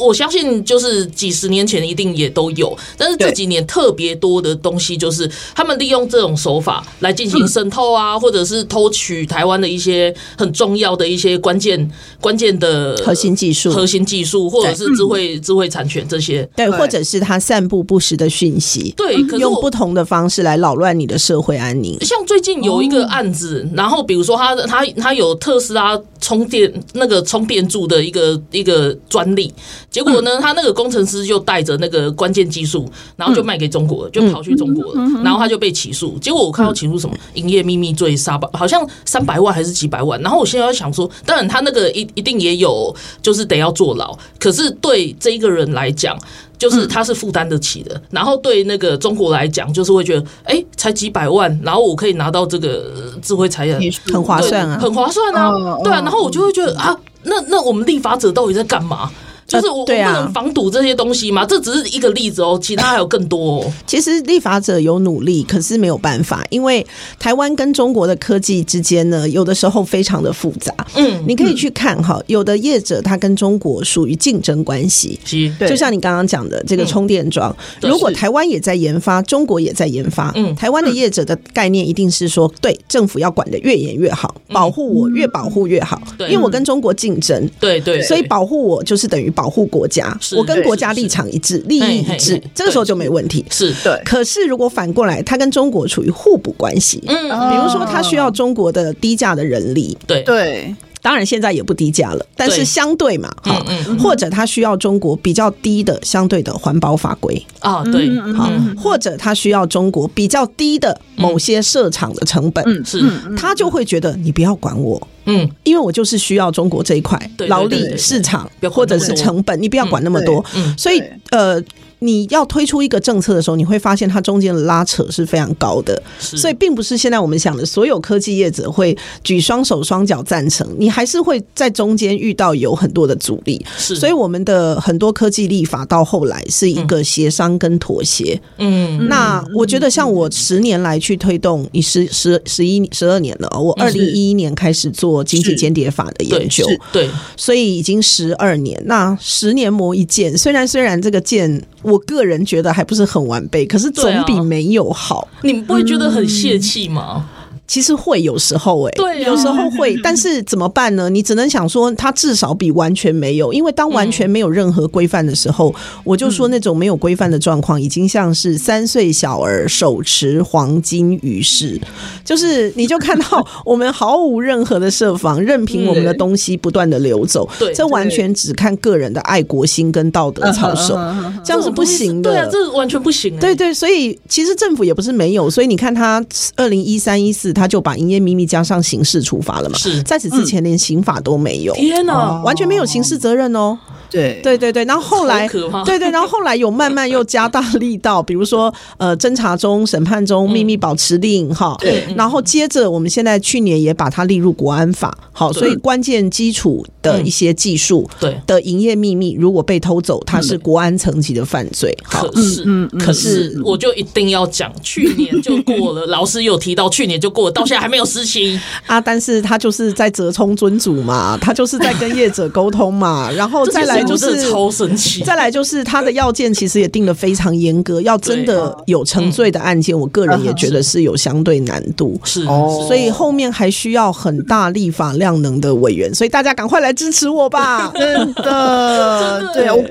[0.00, 11.90] 我相信就是几十年前一定也都有，但是这几年特别多的东西，就是他们利用这种手法来进行渗透啊，或者是偷取台湾的一些很重要的一些关键
[12.22, 18.61] 关键的核心技术、核心技术，或者是智慧智慧产权这些，对，或者是他散布不实的讯息。
[18.62, 21.98] 系，对，可是用不同的方式来扰乱你的社会安宁。
[22.02, 29.52] 像最近有一个案子，然后比如说他他他有特斯拉充电那个充电柱的一个一个专利，
[29.90, 36.16] 结果呢，他那个工程师就带着那个关键技术，然后就卖给中国了，就跑去中国了，然后他就被起诉。
[36.20, 40.20] 结果我看到起诉什么营业秘密罪杀吧，好像三百万还是几百万。
[40.22, 44.16] 然后我现在要想说，当然他那个一一定也有，就是得要坐牢。
[44.38, 46.16] 可是对这一个人来讲，
[46.62, 48.00] 就是他是负担得起的。
[48.10, 53.80] 然后对那个中国来讲，就是会觉得，哎，才几百万，然后我可以拿到这个智慧财产，
[54.12, 55.50] 很划算啊，很划算啊，
[55.82, 56.00] 对啊。
[56.02, 59.10] 然后我就会觉得啊，那那我们立法者到底在干嘛？
[59.52, 61.44] 就是我不能防堵这些东西嘛？
[61.44, 63.72] 这只是一个例子哦，其他还有更多哦。
[63.86, 66.84] 其实立法者有努力，可是没有办法，因为
[67.18, 70.74] 台湾跟中国的科技之间呢，有的时候非常的复杂。
[70.96, 75.18] 嗯，你可以去看哈，有的业者他跟中国属于竞争关系。
[75.24, 89.41] 是，就像你刚刚讲的这个充电桩，如果台湾也在研发，中国也在研发，嗯，台湾的业者的概念一定是说，对政府要管得越严越好，保护我越保护越好，因为我跟中国竞争，对对，所以保护我就是等于保。
[89.42, 93.44] 保护国家，我跟国家立场一致，利益一致，这个时候就没问题。
[93.50, 94.00] 是对。
[94.04, 100.72] 可是如果反过来，他跟中国处于互补关系，嗯，比如说他需要中国的低价的人力，对对。
[101.02, 103.60] 当然现在也不低价了，但是相对嘛，哈，
[103.98, 113.02] 或者他需要中国比较低的相对的环保法规啊，对，好，或者他需要中国比较低的某些设厂的成本，是，
[113.36, 115.08] 他就会觉得你不要管我。
[115.24, 120.44] 嗯，因为我就是需要中国这一块劳力市场或者是成本，你不要管那么多。
[120.54, 121.60] 嗯，所以呃。
[122.02, 133.64] 你要推出一个政策的时候，你会发现它中间的拉扯是非常高的，所以并不是现在我们想的所有科技业者会举双手双脚赞成，你还是会在中间遇到有很多的阻力。
[133.78, 138.40] 是，所以我们的很多科技立法到后来是一个协商跟妥协。
[138.58, 148.82] 嗯，那我觉得像我十年来去推动，你十十十一十二年了，我二零一一年开始做经济间谍法的研究，对，所以已经十二年。
[148.86, 151.62] 那十年磨一剑，虽然虽然这个剑。
[151.82, 155.28] 我个人觉得还不是很完备，可是总比没有好。
[155.32, 157.28] 啊、你们不会觉得很泄气吗？
[157.36, 157.41] 嗯
[157.72, 161.08] 其实会有时候哎、欸，对、啊，有时候会， 但是怎么办呢？
[161.08, 171.80] 你只能想说，它至少比完全没有，因为当完全没有任何规范的时候，嗯、我就说那种没有规范的状况，已经像是三岁小儿手持黄金鱼式，
[172.22, 180.94] 就是你就看到 我们毫无任何的设防，任凭我们的东西不断的流走，对，这完全只看个人的爱国心跟道德操守，
[181.42, 186.22] 这样是不行的，对啊，这完全不行、欸，对对，所以其实政府也不是没有，所以你看他
[186.56, 187.61] 二零一三一四他。
[187.62, 189.78] 他就把营业秘密加上刑事处罚了嘛？
[189.78, 191.72] 是，在此之前连刑法都没有。
[191.74, 193.78] 天哪，完全没有刑事责任哦。
[194.10, 201.74] 对对对对，然后后来，对对，然后后来有慢慢又加大力道，比如说呃，侦查中、审判中、秘密保持令哈。
[201.78, 202.04] 对。
[202.14, 205.16] 然后接着，我们现在去年也把它列入国安法。
[205.32, 211.96] 好，所以关键基础的一些技术，对的营业秘密，如果被偷走，它是国安层级的犯罪。
[212.02, 216.04] 可是，可是我就一定要讲，去年就过了。
[216.12, 219.00] 老师有提到，去年就过了，到现在还没有实行啊。
[219.00, 224.02] 但是他就是在折冲尊主嘛，他就是在跟业者沟通嘛， 然后再来。
[224.02, 237.92] 就是超神奇，再来就是他的要件其实也定得非常严格，要真的有成罪的案件，我个人也觉得是有相对难度，是哦，所以后面还需要很大立法量能的委员，所以大家赶快来支持我吧！
[237.94, 239.82] 真的，对啊，我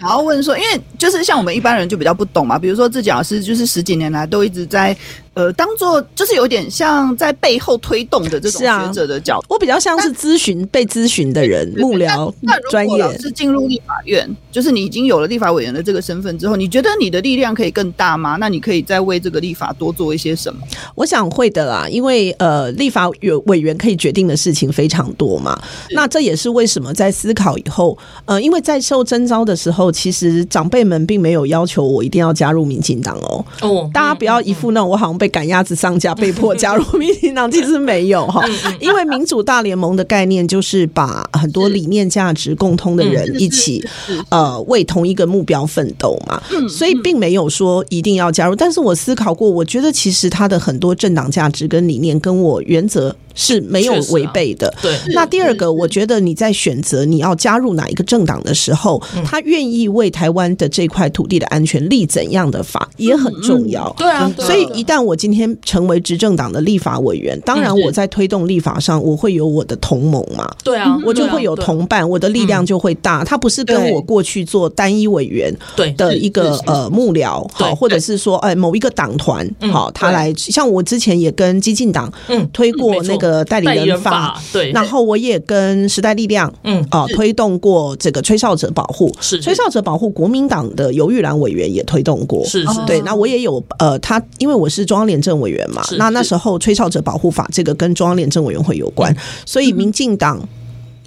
[0.00, 4.96] 想要问说，因为就是像我们一般人就比较不懂嘛，比如说自己老师就是十几年来都一直在。
[5.40, 12.30] 呃，当做就是有点像在背后推动的这种学者的角度，我比较像是咨询被咨询的人，幕僚
[12.70, 18.36] 专业是进入立法院，就是你已经有了立法委员的这个身份之后，你觉得你的力量可以更大吗？
[18.38, 20.60] 那你可以再为这个立法多做一些什么？
[20.94, 25.58] 我想会的啦，因为呃，立法委委员可以决定的事情非常多嘛。
[25.92, 33.44] 那这也是为什么在思考以后，呃，因为在受征召的时候，其实长辈们并没有要求我一定要加入民进党哦。
[33.62, 35.20] 哦，大家不要一副那种我好像。
[35.20, 38.44] 被赶鸭子上架，被迫加入民进党，其实没有哈，
[38.80, 43.82] 因为民主大联盟的概念就是把很多理念、价值共通的人一起，
[44.28, 48.54] 呃，为同一个目标奋斗嘛，所以并没有说一定要加入。
[48.54, 53.16] 但是我思考过，我觉得其实他的很多政党价值跟理念跟我原则。
[53.40, 54.72] 是没有违背的。
[54.82, 54.94] 对。
[55.14, 63.92] 那第二个，我觉得你在选择你要加入哪一个政党的时候，他愿意为台湾的这块土地的安全立怎样的法也很重要。
[63.96, 64.30] 对啊。
[64.38, 70.48] 所以一旦我今天成为执政党的立法委员，当然我在推动立法上，我会有我的同盟嘛。
[70.62, 70.98] 对啊。
[71.06, 73.24] 我就会有同伴，我的力量就会大。
[73.24, 75.50] 他不是跟我过去做单一委员
[75.96, 99.14] 的一个呃幕僚，好，或者是说哎某一个党团好，他来像我之前也跟激进党嗯推过那个代理人法，对，然后我也跟时代力量嗯啊推动过这个吹哨者保护，是吹哨者保护，国民党的游玉兰委员也推动过，是是对，那我也有呃他因为我是中央廉政委员嘛，那那时候吹哨者保护法这个跟中央廉政委员会有关，
[99.46, 100.40] 所以民进党。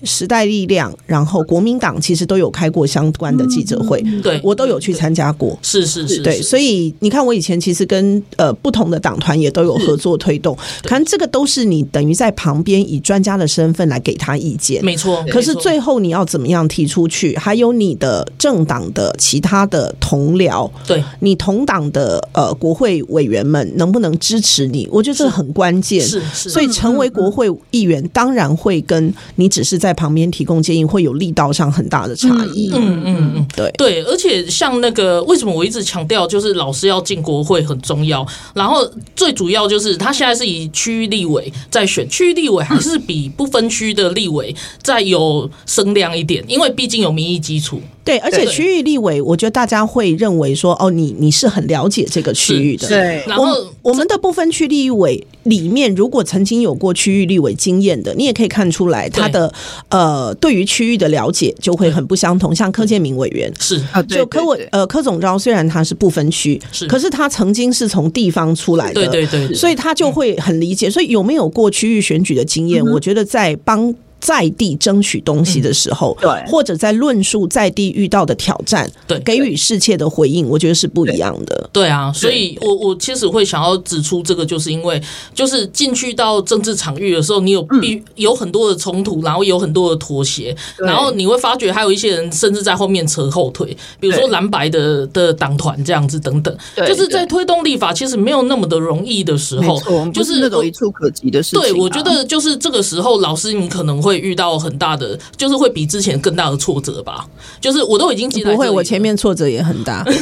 [0.03, 5.57] 时代力量，然后国民党其实都有开过相关的记者会，对我都有去参加过。
[5.61, 15.23] 是是是，对，所以你看，我以前其实跟呃不同的党团也都有合作推动，可能这个都是你等于在旁边以专家的身份来给他意见，没错。
[15.29, 17.35] 可是最后你要怎么样提出去？
[17.37, 24.87] 还有你的政党的其他的同僚，对你同党的呃国会委员们能不能支持你？
[24.91, 26.01] 我觉得这个很关键。
[26.01, 32.71] 是是，所以成为国会议员，当然会跟你只是在旁边提供建议会有力道上很大的差异。
[32.73, 47.81] 嗯嗯嗯，对对，而且像那个为什么我一直强调就是老师要进国会很重要，然后最主要就是他现在是以区域立委在选，区域立委还是比不分区的立委再有声量一点，因为毕竟有民意基础。
[48.05, 52.85] 对，而且区域立委，我觉得大家会认为说，哦，你你是很了解这个区域的。
[52.85, 53.45] 对，然后
[53.81, 59.53] 我们的不分区立委里面，如果曾经有过区域立委经验的，你也可以看出来他的
[59.89, 62.55] 呃，对于区域的了解就会很不相同。
[62.55, 70.89] 像柯建明委员是就柯委呃柯总召，虽然他是不分区，是可是他曾经是从地方出来的，对对对，所以他就会很理解。
[70.89, 72.83] 所以有没有过区域选举的经验？
[72.83, 73.93] 我觉得在帮。
[74.23, 81.69] 在地争取东西的时候，对，或者在论述在地遇到的挑战，对，给予世切的回应，我觉得是不一样的。
[81.73, 81.83] 对。
[81.89, 84.99] 啊，所以我我其实会想要指出这个，就是因为
[85.35, 96.57] 就是进去到政治场域的时候，你有必有很多的冲突，然后有很多的妥协，然后你会发觉还有一些人甚至在后面扯后腿，比如说蓝白的的党团这样子等等，
[96.87, 99.77] 就是在推动立法其实没有那么的容易的时候，
[100.11, 101.59] 就是那种一触可及的事情。
[101.59, 104.12] 对，我觉得就是这个时候，老师你可能会。
[104.13, 107.25] 会遇到很大的，就是会比之前更大的挫折吧。
[107.59, 110.03] 就是我都已经记得，不会，我前面挫折也很大。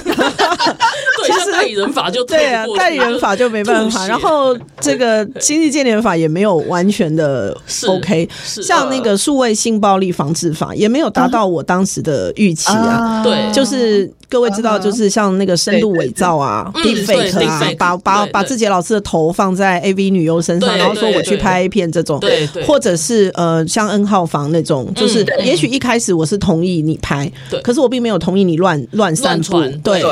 [1.23, 4.07] 其实代理人法就对啊，代理人法就没办法。
[4.07, 7.55] 然后这个 经济建联法也没有完全的
[7.87, 13.21] OK，像那个数位性暴力防治法也没有达到我当时的预期啊。
[13.23, 14.11] 对，就是。
[14.31, 27.31] 各位知道，就是像那个深度伪造啊，deepfake 啊，把把把自己老师的头放在 AV 女优身上，然后说我去拍 A 片这种，对或者是呃像 N 号房那种，就是也许一开始我是同意你拍，
[27.63, 29.61] 可是我并没有同意你乱乱散布。
[29.83, 30.03] 对，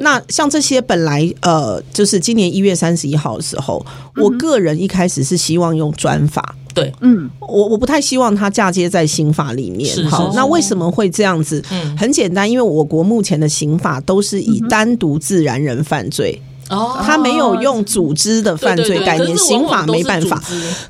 [0.00, 3.84] 那像这些本来呃，就是今年一月三十一号的时候，
[4.16, 6.54] 我个人一开始是希望用专法。
[6.74, 9.88] 对，嗯，我我不太希望它嫁接在刑法里面。
[9.88, 11.64] 是是是，好，那为什么会这样子？
[11.70, 16.38] 嗯，很简单，因为我国目前的刑法都是以单独自然人犯罪。
[16.70, 20.42] 哦，他没有用组织的犯罪概念，刑法没办法。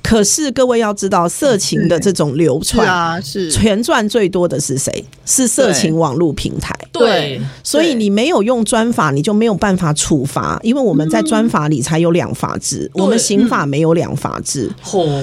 [0.03, 5.05] 可是各位要知道，色情的这种流传啊，是钱赚最多的是谁？
[5.25, 6.75] 是色情网络平台。
[6.93, 14.71] 对，所以你没有用专法，你就没有办法处罚，因为我们在专法里才有两法制，我们刑法没有两法制。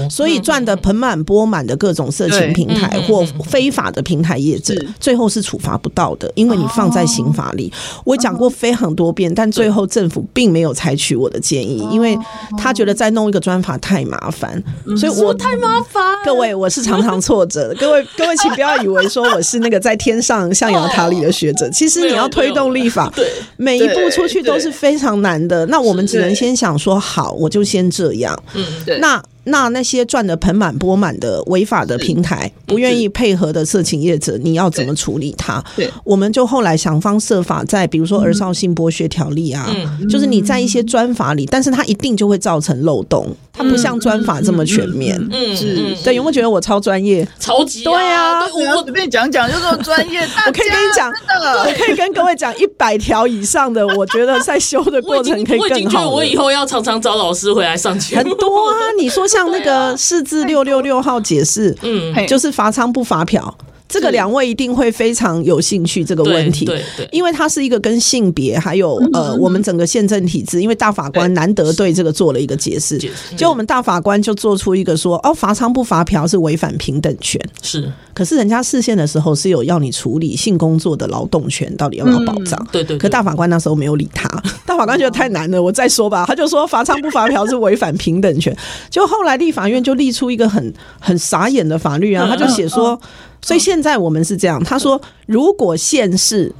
[0.07, 7.73] 所以赚的盆满钵满的各种色情平台或非法的平台业者，最后是处罚不到的，因为你放在刑法里。
[8.03, 10.42] 我讲过非常多遍，但最后政府并。
[10.43, 12.19] 并没有采取我的建议，因为
[12.57, 14.61] 他觉得再弄一个专法太麻烦，
[14.97, 16.03] 所以我太麻烦。
[16.25, 17.75] 各位，我是常常挫折的。
[17.79, 21.67] 各位，各位，请不要以为说我是那个在天上象牙塔里的学者。
[21.71, 25.65] 其实你要推动立法，对每一步出去都是非常难的。
[25.67, 28.37] 那我们只能先想说，好，我就先这样。
[28.53, 28.99] 嗯，对。
[28.99, 29.23] 那。
[29.45, 35.61] 那那些赚的盆满钵满的违法的平台，不愿意配合的色情业者，你要怎么处理它？
[35.75, 39.69] 对，我们就后来想方设法，在比如说儿少性剥削条例啊，
[40.09, 45.19] 就是你在一些专法里，但是它一定就会造成漏洞，它不像专法这么全面。
[45.31, 47.27] 嗯，是对，有没有觉得我超专业？
[47.37, 48.39] 超级对啊！
[48.45, 56.09] 我随便讲讲就这么专业， 我可以跟你讲，我可以跟各位讲一百条以上的，我觉得在修的过程可以更好。
[56.09, 58.15] 我以后要常常找老师回来上去。
[58.15, 59.27] 很多啊，你说。
[59.33, 63.57] 像那个四字六六六号解释，嗯，就是罚仓不罚嫖。
[63.93, 72.97] 这个两位一定会非常有兴趣这个问题，对对，因为它是一个跟性别还有呃我们整个宪政体制，因为大法官难得对这个做了一个解释，
[73.37, 82.67] 就我们大法官就做出一个说，哦，罚娼不罚嫖是违反平等权，是，可是人家释宪的时候是有要你处理性工作的劳动权，到底要不要保障？
[82.71, 84.27] 对对，可大法官那时候没有理他，
[84.65, 88.55] 大法官觉得太难了，我再说吧，他就说罚娼不罚嫖是违反平等权，
[88.89, 92.99] 就后来立法院就立出一个很很傻眼的法律啊，他就写说。
[93.43, 96.51] 所以现在我们是这样，他说，如果县市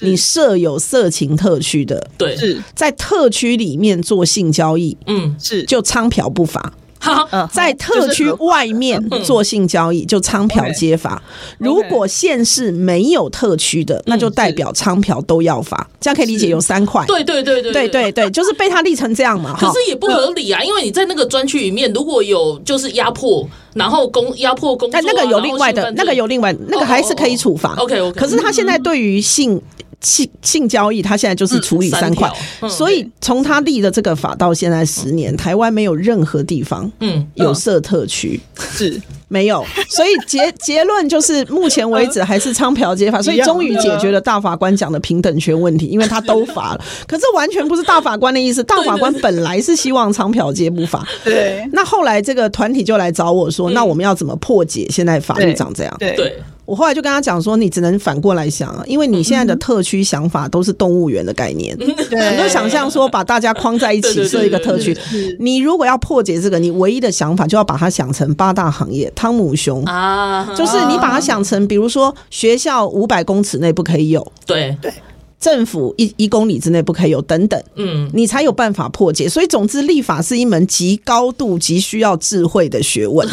[0.00, 2.62] 你设有色情特区的，对，是。
[2.74, 5.64] 在特区里面做性交易，嗯，是。
[5.64, 6.72] 就娼嫖不法。
[6.98, 11.22] 好，在特区外面做性交易就娼嫖皆罚。
[11.56, 15.88] 如果县市没有特区的，那就代表娼嫖都要罚。
[16.00, 17.04] 这样可以理解有三块。
[17.06, 17.88] 对对对对对。
[17.88, 19.56] 对对，就是被他立成这样嘛。
[19.60, 27.74] 可是也不合理啊，因为你在那个专区里面，如果有就是压迫，然后工压迫工，但那个有另外的，那个有另外，那个还是可以处罚。
[27.76, 28.18] OK OK。
[28.18, 29.62] 可是他现在对于性。
[30.02, 38.38] 性性交易，他现在就是处理三块，嗯，所以从他立的这个法到现在十年，嗯，台湾没有任何地方嗯有设特区，
[38.72, 39.00] 是。
[39.28, 55.96] 没有，所以结 结论就是目前为止还是娼嫖皆法，所以终于解决了大法官讲的平等权问题，因为他都罚了， 可是完全不是大法官的意思，大法官本来是希望娼嫖皆不罚，对，那后来这个团体就来找我说，那我们要怎么破解现在法律长这样？
[55.98, 56.36] 对。
[56.64, 61.94] 我后来就跟他讲说，你只能反过来想啊，因为你现在的特区想法都是动物园的概念，你
[62.36, 64.92] 就想象说把大家框在一起设一个特区。
[65.38, 69.84] 你如果要破解这个，你唯一的想法就要把它想成八大行业，汤姆熊。
[69.84, 74.76] 啊，就是你把它想成，比如说学校五百公尺内不可以有，对。
[74.82, 74.92] 对。
[75.38, 79.28] 政府一一公里之内不可以有等等，嗯，你才有办法破解。
[79.28, 83.28] 所以，总之，立法是一门极高度、极需要智慧的学问。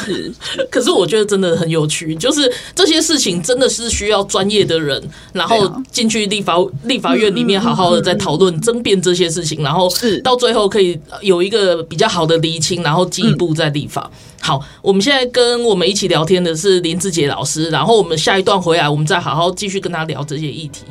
[0.69, 5.01] 可是，我觉得真的很有趣，就是这些事情真的是需要专业的人，
[5.31, 9.89] 然后进去立法立法院里面好好的在讨论、争辩这些事情，然后
[10.23, 14.11] 到最后可以有一个比较好的厘清，然后进一步再立法。
[14.41, 20.83] 好，我们现在跟我们一起聊天的是林志杰老师，然后我们下一段回来，我们再好好继续跟他聊这些议题。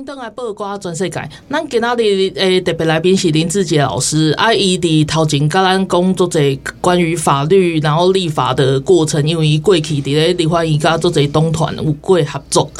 [0.00, 1.28] 迎登来报瓜全世界。
[1.50, 6.40] 咱今仔日诶特别来宾是林志杰老师，啊，伊伫头前甲咱讲作者
[6.80, 12.70] 关于法律然后立法的过程，因为伊过去伫咧立法院甲做这东团有过合作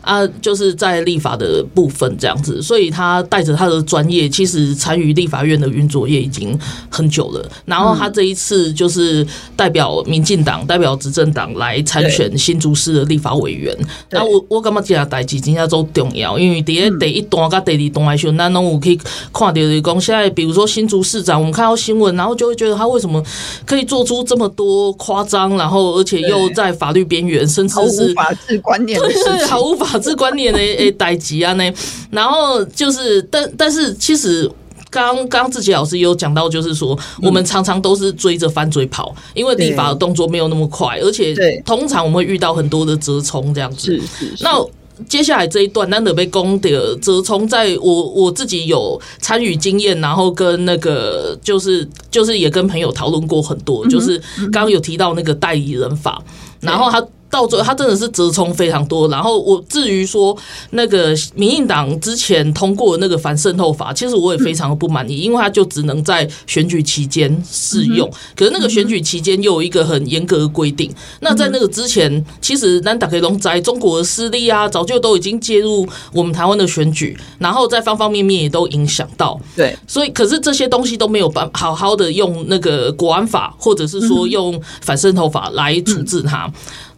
[0.00, 6.58] 啊，就是在立法的部分这样子，所以他带着他的专业，其实参与立法院的运作也已经
[6.88, 7.50] 很久了。
[7.64, 13.76] 然后他这一次就是代表民进党、代表执政党来参选新竹市的立法委员。
[14.10, 18.98] 那我我感觉这件代志真正都重要，因为第一第一段跟第二段来说，咱拢有去
[19.32, 23.22] 看到是讲，现在比如说新竹市长，我们看到新闻，然后就会觉得他为什么
[23.66, 31.72] 可以做出这么多夸张，然后而且又在法律边缘，甚至是法治观念，对对，毫无法治观念的诶代志啊呢。
[32.10, 34.50] 然后就是，但但是其实
[34.90, 41.34] 刚刚刚志杰老师也有讲到，就是说我们常常都是追着犯罪跑，因为立法的动作没有那么快，而且
[41.64, 44.00] 通常我们会遇到很多的折冲这样子。
[44.40, 44.60] 那
[45.08, 54.18] 接下来这一段，难得被攻的折冲，在我我自己有参与经验，然后跟那个就是就是也跟朋友讨论过很多，就是
[54.52, 56.22] 刚刚有提到那个代理人法，
[56.60, 57.04] 然后他。
[57.30, 59.08] 到最后，他真的是折冲非常多。
[59.08, 60.36] 然后我至于说
[60.70, 68.10] 那个民进党之前通过的那个反渗透法，其实我也非常的不满意，因为他就只能在选举期间适用。
[68.34, 70.92] 可是那个选举期间又有一个很严格的规定。
[71.20, 79.40] 那在那个之前，其实南打开龙在中国的势力啊，早就都已经介入我们台湾的选举，然后在方方面面也都影响到。
[79.56, 86.50] 对，所以可是这些东西都没有办好好的用那个国安法，或者是说用反渗透法来处置它。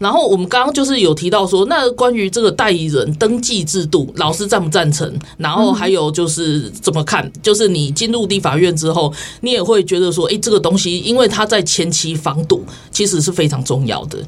[0.02, 5.10] 然后我们刚刚就是有提到说，那关于这个代理人登记制度，老师赞不赞成？
[5.38, 7.30] 然后还有就是怎么看？
[7.40, 14.18] 就是你进入地法院之后，你也会觉得说，哎，这个东西，因为它在前期防堵，其实是非常重要的。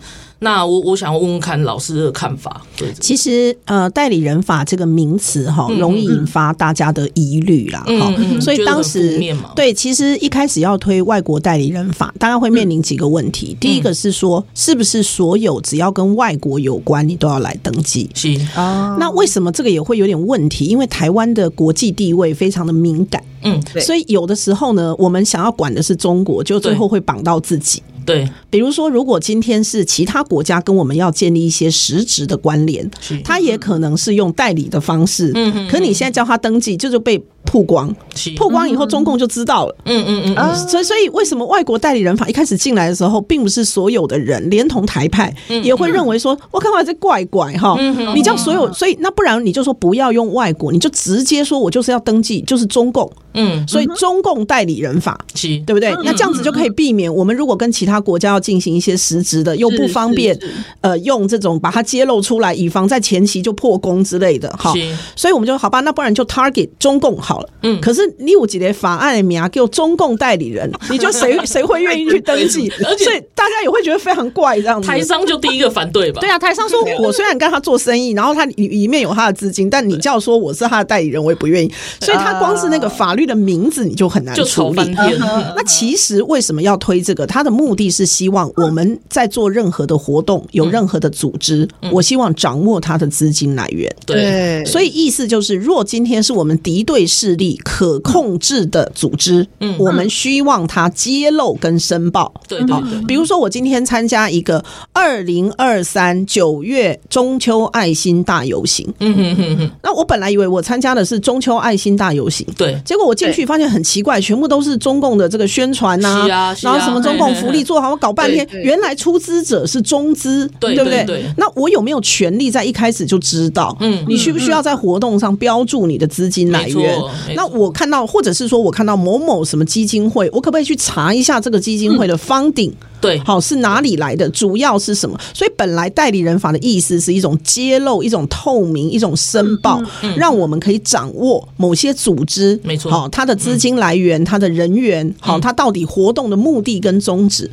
[0.41, 2.61] 那我我想问问看老师的看法。
[2.77, 7.83] 对，其实呃，代理人法这个名词哈，容易引发大家的疑虑啦。
[7.87, 9.19] 哈、嗯，所以当时
[9.55, 13.55] 对，其实一开始要推外国代理人法，大家会面临几个问题。
[13.55, 18.09] 嗯、第一个是说，是不是所有只要跟外国有关，你都要来登记？
[18.15, 18.97] 是啊。
[19.01, 20.67] 那为什么这个也会有点问题？
[20.67, 23.21] 因为台湾的国际地位非常的敏感。
[23.43, 27.83] 嗯，所以有的时候呢，我们想要管的是中国，就最后会绑到自己。
[28.07, 32.91] 对，比如说，如果今天是其他国家跟我们要建立一些实质的关联，
[33.25, 35.33] 他也可能是用代理的方式。
[35.35, 37.95] 嗯，可你现在叫他登记，就是被曝光，
[38.37, 39.77] 曝光以后，中共就知道了。
[39.85, 45.33] 嗯嗯嗯，所以所以为什么外国代理人法一开始进来的时候，并不是所有的人，连同台派
[45.63, 47.77] 也会认为说，我看完这怪怪哈。
[48.15, 53.11] 你叫所有，所以那不然你就说不要用外国，你就直接说我就是要登记，就是中共。
[53.37, 55.19] 嗯，所以中共代理人法，
[55.67, 55.93] 对不对？
[56.05, 60.39] 那这样子就可以避免我们如果跟其他国家要进行一些实质的，又不方便，
[60.81, 64.49] 呃，用这种把它揭露出来，以防在前期就破功之类的。
[64.51, 64.73] 哈，
[65.17, 67.49] 所以我们就好吧，那不然就 target 中共好了。
[67.63, 72.71] 嗯，可是你有几个法案名啊，叫中共代理人， 你就谁谁会愿意去登记？
[72.87, 74.87] 而且大家也会觉得非常怪这样子。
[74.87, 76.21] 台商就第一个反对吧？
[76.21, 81.73] 对啊，台商说 我虽然跟他做生意，然后他里里面有他的资金，但你叫说我是他的代理人，我也不愿意。
[82.01, 83.25] 所以他光是那个法律。
[83.25, 84.95] 的名字你就很难处理。
[84.95, 87.27] 那其实为什么要推这个？
[87.27, 93.91] 他的目的是希望我们在做任何的活动，有任何的组织，我希望掌握他的资金来源。
[94.05, 102.33] 对，所以意思就是，若今天是我们敌对势力可控制的组织，嗯，我们希望它揭露跟申报。
[102.47, 113.15] 对对对，比如说我今天参加一个二零二三九月中秋爱心大游行，嗯哼哼哼，那我本来以为我参加的是中秋爱心大游行，对，结果我。
[113.15, 121.25] 进去发现很奇怪，全部都是中共的这个宣传呐、啊，然后什么中共福利做好，我搞半天，原来出资者是中资，对不对？
[121.37, 123.75] 那我有没有权利在一开始就知道？
[123.79, 127.01] 嗯，你需不需要在活动上标注你的资金来源？
[127.35, 132.73] 那我看到，或者是说我看到某某什么基金会，我可不可以去查一下这个基金会的 funding？
[133.01, 134.27] 对，好，是哪里来的？
[134.31, 135.19] 主要是什么？
[135.35, 139.83] 所以本来代理人法的意思是一种揭露、一种透明、一种申报，
[140.17, 147.51] 让我们可以掌握某些组织，没错，好，它的资金来源、它的人员，好，它到底活动的目的跟宗旨。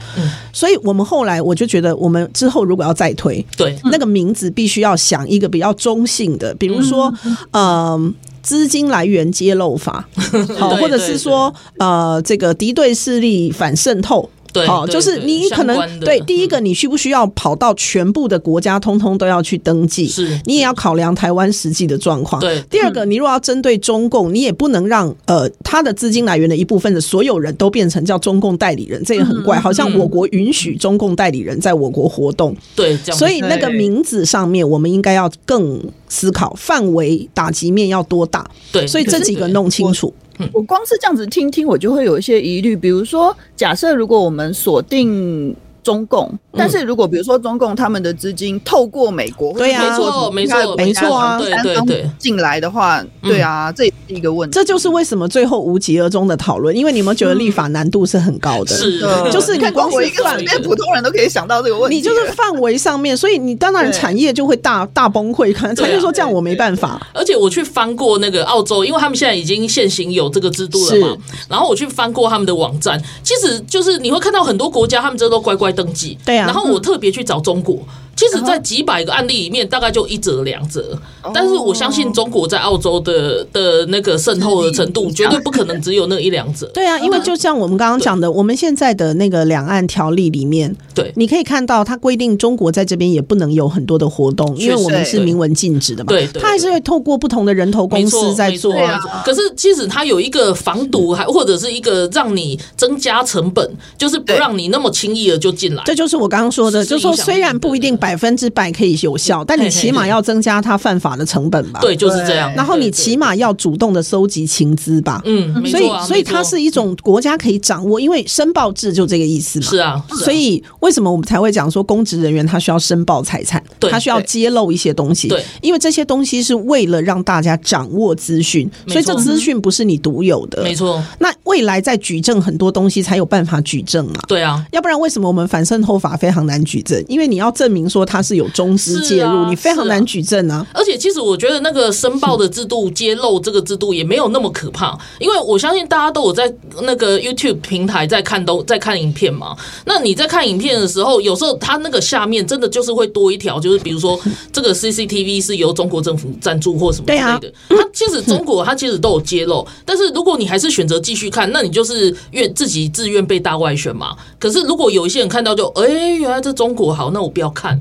[0.53, 7.13] 所以我们后来我就觉得，我们之后如果要再推，对，那个名字必须要想一个比较中性的，比如说，
[7.51, 10.07] 嗯，资金来源揭露法，
[10.57, 14.29] 好，或者是说，呃，这个敌对势力反渗透。
[14.53, 20.07] 对，好，就是你可能对第一个，你需不需要跑到全部的国家，通通都要去登记？
[20.07, 22.39] 是，你也要考量台湾实际的状况。
[22.41, 32.55] 对，第二个，你如果要针对中共，你也不能让呃他的资金来源的一部分的所有人都变成叫中共代理人，这也很怪，好像我国允许中共代理人在我国活动。
[32.75, 38.49] 对，所以那个名字上面，我们应该要更思考范围打击面要多大。
[38.71, 40.13] 对，所以这几个弄清楚。
[40.53, 42.75] 我光是这样子听听，我就会有一些疑虑。
[42.75, 45.55] 比如说，假设如果我们锁定。
[45.83, 54.53] 中共，但是如果比如说中共他们的资金透过美国，对啊，没错，没错，没错啊，对对对，进来的话，对啊，这也是一个问题。
[54.53, 58.99] 这就是为什么最后无疾而终的讨论，因为你们觉得立法难度是很高的，是。
[58.99, 67.01] 的，就是你光是一个随便普通人都可以想到这个问题，你就是范围上面，所以你当然产业就会大大崩溃，可能产业说这样我没办法。
[67.13, 71.17] 而且我去翻过那个澳洲，因为他们现在已经现行有这个制度了嘛，
[71.49, 77.79] 然后我去翻过他们的网站，其实就是你会看到很多国家他们这都乖乖登记，对然后我特别去找中国，
[78.15, 80.97] 其实，在几百个案例里面，大概就一折两折。
[81.33, 86.69] 但是我相信中国在澳洲的的那个渗透的程度，绝对不可能只有那一两折。
[86.73, 96.09] 对啊，因为就像我们刚刚讲的，我们现在的那个两岸条例里面，对，你可以看到它规定中国在这边也不能有很多的活动，因为我们是明文禁止的嘛。
[96.09, 98.99] 对，它还是会透过不同的人头公司在做啊。
[99.25, 105.83] 可是，即使它有一个防堵，还或者是一个让你增加成本，就是不让你那么轻易的就进来。
[105.85, 111.79] 这就是我刚刚说的，就是说虽然不一定百分之百可以有效，但你起码要增加他犯法的成本吧。
[111.79, 112.51] 对，就是这样。
[112.55, 115.21] 然后你起码要主动的收集情资吧。
[115.23, 119.67] 嗯，所以所以它是一种国家可以掌握，因为申报制就这个意思嘛。
[119.67, 120.03] 是啊。
[120.09, 125.27] 所以为什么我们才会讲说公职人员他需要申报财产，他需要揭露一些东西。
[125.27, 130.63] 对，因为这些东西是为了让大家掌握资讯，所以这资讯不是你独有的。
[130.63, 130.99] 没错。
[131.19, 134.19] 那未来在举证很多东西才有办法举证嘛。
[134.27, 134.65] 对啊。
[134.71, 137.03] 要不然为什么我们反渗透法非常难举证？
[137.07, 140.65] 因为你要证明说他是有中资介入，你非常难举证啊。
[140.73, 149.55] 而且其实我觉得那个申报的制度、揭露这个制度也没有那么可怕，因为我相信大家都有在那个 YouTube 平台在看都在看影片嘛。
[149.85, 154.19] 那你在看影片的时候，有时候它那个下面真的就是会多一条，就是比如说
[154.53, 157.53] 这个 CCTV 是由中国政府赞助或什么之类的。
[157.69, 164.15] 它其实中国它其实都有揭露，但是如果你还是选择继续看，那你就是愿自己自愿被大外宣嘛。
[164.39, 167.80] 可是如果有一些人看到就哎、欸，原来这中国好，那我不要看。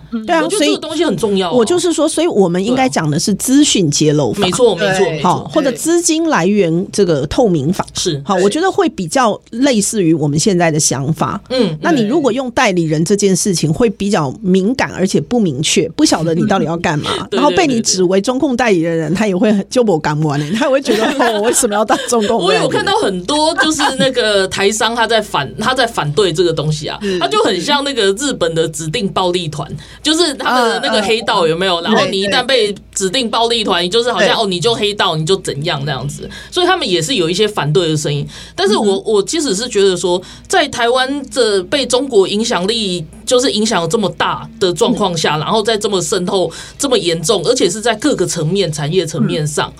[0.25, 1.51] 对啊，所以这个东西很重要、啊。
[1.51, 7.85] 我就是说，所以我们应该讲的是资讯揭露法，没错，没错，好，或者资金来源这个透明法。
[7.93, 11.41] 是好，我觉得会比较类似于我们现在的想法。
[11.49, 22.43] 嗯，那你如果用代理人这件事情，会比较敏感而且不明确，不晓得你到底要干嘛， 然后被你指为中控代理人的人，他也会很就不敢玩，他也会觉得哦，我为什么要当中共？
[22.43, 29.69] 我有看到很多就是那个台商他在反他在反对这个东西啊， 他就很像那个日本的指定暴力团。
[30.01, 31.81] 就是他们的那个黑道有没有？
[31.81, 36.29] 然后你一旦被指定暴力团，你就是好像哦，你就黑道，你就怎样那样子。
[36.49, 38.27] 所以他们也是有一些反对的声音。
[38.55, 49.71] 但是我我其实是觉得说，在台湾这被中国影响力就是影响这么大的状况下，然后在这么渗透这么严重，而且是在各个层面产业层面上，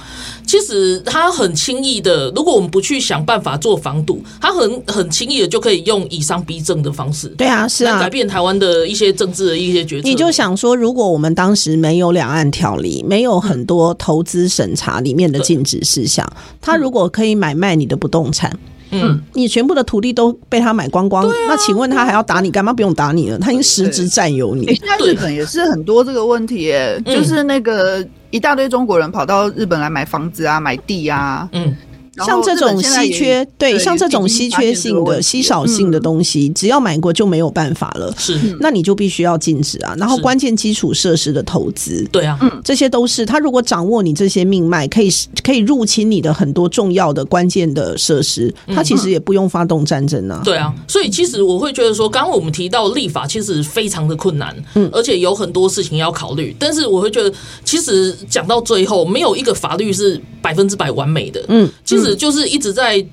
[0.46, 7.28] 其实他很轻易的，如果我们不去想办法做防堵，他很很轻易的就可以用以商逼政的方式。
[7.30, 10.08] 对啊，是啊，改变台湾的一些政治的一些决策。
[10.08, 16.28] 你就想说，如果我们当时没有两岸条例，没有很多投资审查里面的禁止事项，
[16.60, 18.71] 他如果可以买卖你的不动产，嗯，
[19.34, 22.74] 你全部的土地都被他买光光，那请问他还要打你干嘛？
[22.74, 24.66] 不用打你了，他已经实质占有你。
[24.76, 31.76] 现在日本也是很多这个问题耶，就是那个一大堆中国人跑到日本来买房子啊，买地啊，嗯。
[32.26, 38.14] 像这种稀缺，对，像这种稀缺性的、稀少性的东西，只要买过就没有办法了。
[38.18, 39.96] 是，那你就必须要禁止啊。
[39.98, 45.10] 然后关键基础设施的投资，对啊，这些都是他如果掌握你这些命脉，可以
[45.44, 50.42] 可以入侵你的很多重要的关键的设施，他其实也不用发动战争啊。
[50.44, 56.56] 对啊，所以其实我会觉得说，刚刚我们提到立法其实非常的困难，嗯，而且有很多事情要考虑。
[56.60, 57.32] 但是我会觉得，
[57.64, 61.44] 其实讲到最后，没有一个法律是百分之百完美的。
[61.48, 63.06] 嗯，其实就是一直在。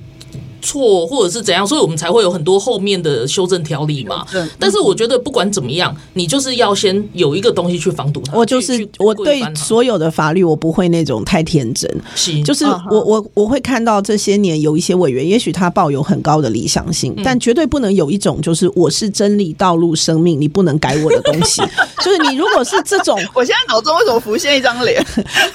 [0.59, 4.27] 在错或者是怎样，所以我们才会有很多后面的修正条例嘛。
[4.59, 8.37] 但是我觉得不管怎么样，你就是要先有一个东西去防堵它。
[8.37, 11.89] 我就是我对所有的法律，我不会那种太天真。
[12.15, 21.63] 是就是我我我会看到这些年有一些委员，也许他抱有很高的理想性，但绝对不能有一种就是我是真理、道路、生命，你不能改我的东西。
[22.03, 25.05] 就是你如果是这种， 我现在脑中为什么浮现一张脸？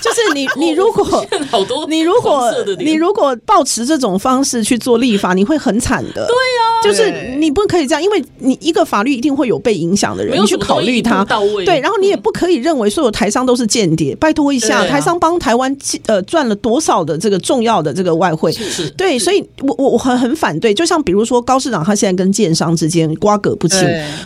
[0.01, 6.27] 就是你你如果好多你如果你如果抱持这种方式去做立法，你会很惨的。
[6.27, 11.25] 对呀，就是你不可以这样，因为你一个法律一定会有被影响的人，你去考虑他。
[11.65, 14.15] 对，然后你也不可以认为所有台商都是间谍。
[14.15, 15.75] 拜托一下，台商帮台湾
[16.05, 18.53] 呃赚了多少的这个重要的这个外汇？
[18.97, 20.73] 对，所以我我我很很反对。
[20.73, 23.79] 就像比如说高市长他现在跟建商之间瓜葛不清，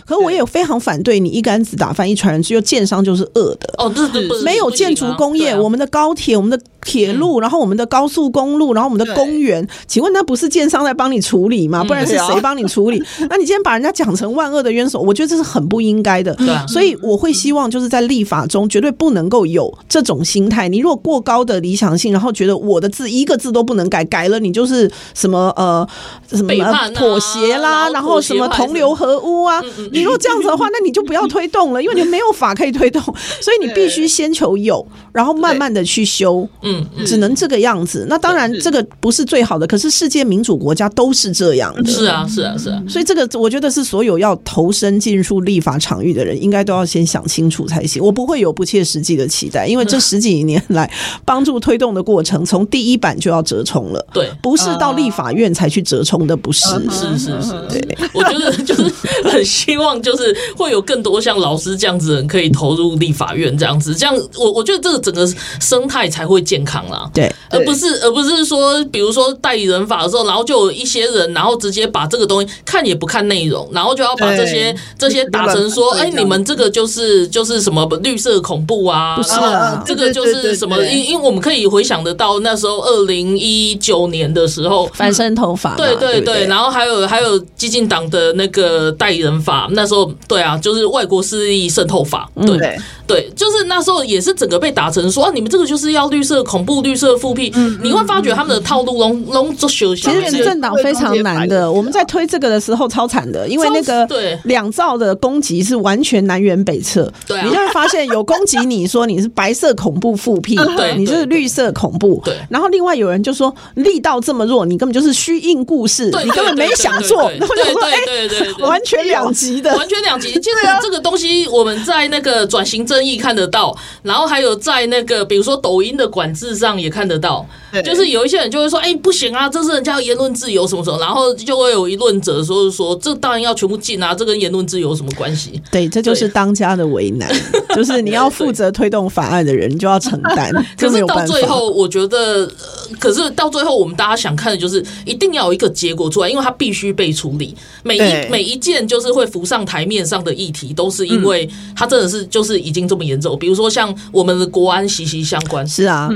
[0.06, 3.72] 可我也非常反对你一竿子打翻一船人，只有建商就是恶的。
[3.78, 11.82] 哦，对对对，没有建筑工业，我们的高铁，我们的铁路，然后我们的高速公路，然后我们的公园，请问那不是建商在帮你处理吗？
[11.84, 13.02] 不然是谁帮你处理？
[13.28, 16.36] 那你今天把人家讲成万恶的冤手，我觉得这是很不应该的。
[16.66, 20.68] 所以我会希望就是在立法中绝对不能够有这种心态。
[20.68, 25.86] 你如果过高的理想性，然后觉得我的字一个字都不能改，改了你就是什么呃
[26.30, 26.54] 什么
[26.94, 29.60] 妥协啦，然后什么同流合污啊。
[29.92, 33.02] 你如果这样子的话，那你就不要推动了，因为你没有法可以推动。
[33.40, 36.48] 所以你必须先求有，然后慢慢的去修。
[36.68, 36.86] 嗯。
[36.96, 38.06] 嗯，只能这个样子。
[38.08, 41.90] 那当然这个不是最好的，可是世界民主国家都是这样的。
[41.90, 42.82] 是啊，是啊，是啊。
[42.88, 48.02] 所以这个我觉得是所有要投身进入立法场域的人，应该都要先想清楚才行。
[48.02, 50.90] 我不会有不切实际的期待，因为这十几年来
[51.24, 54.06] 帮助推动的过程，从第一版就要折冲了。
[54.12, 56.68] 对，不是到立法院才去折冲的，不是。
[56.90, 57.98] 是是是，对。
[58.12, 58.84] 我觉得就是
[59.24, 65.26] 很希望，就是会有更多像老师这样子的人可以投入立法院这样子，这样我我觉得这个整个
[65.60, 67.08] 生态才会健康啦。
[67.14, 79.16] 对，而不是而不是说，比如说代理人法的时候，然后就有一些人，然后直接把这个东西看也不看内容，然后就要把这些这些打成说，哎，你们这个就是就是什么绿色恐怖啊？
[79.16, 80.78] 不是啊，这个就是什么？
[80.84, 99.94] 因因为我们可以回想得到那时候二零一九年的时候，反身头法，对对对，然后还有还有激进党的那个代理人法，那时候对啊，就是外国势力渗透法，对对，就是那时候也是整个被打成说啊，你们这个就是要绿色恐怖、绿色复辟，你会发觉他们的套路拢拢做修。
[99.94, 104.08] 其实执政党非常难的，我们在推这个的时候超惨的，因为那个
[104.44, 120.28] 两造的攻击是完全南辕北辙，对，你就会发现有攻击你说你是白色恐怖复辟， 对，你就是绿色恐怖，对，然后另外有人就说力道这么弱，你根本就是虚应故事，你根本没想做，对对对对对，完全两极的，完全两极。
[120.28, 127.44] 其实这个东西我们在那个转型正义看得到，然后还有在那个比如说抖音的管事实上也看得到，
[127.84, 135.60] 就是有一些人就会说，哎，不行啊，这是人家言论自由什么什么，然后就会有一论者说说，这当然要全部禁啊，这跟言论自由有什么关系？
[135.70, 137.28] 对，这就是当家的为难，
[137.76, 140.52] 就是你要负责推动法案的人，就要承担。
[140.78, 142.50] 可是到最后，我觉得，
[142.98, 147.54] 可是到最后，我们大家想看的就是一定要有一个结果出来，因为它必须被处理。
[147.82, 153.38] 每一每一件就是会浮上台面上的议题，都是因为它真的是就是已经这么严重。
[153.38, 156.08] 比如说像我们的国安息息相关，是啊，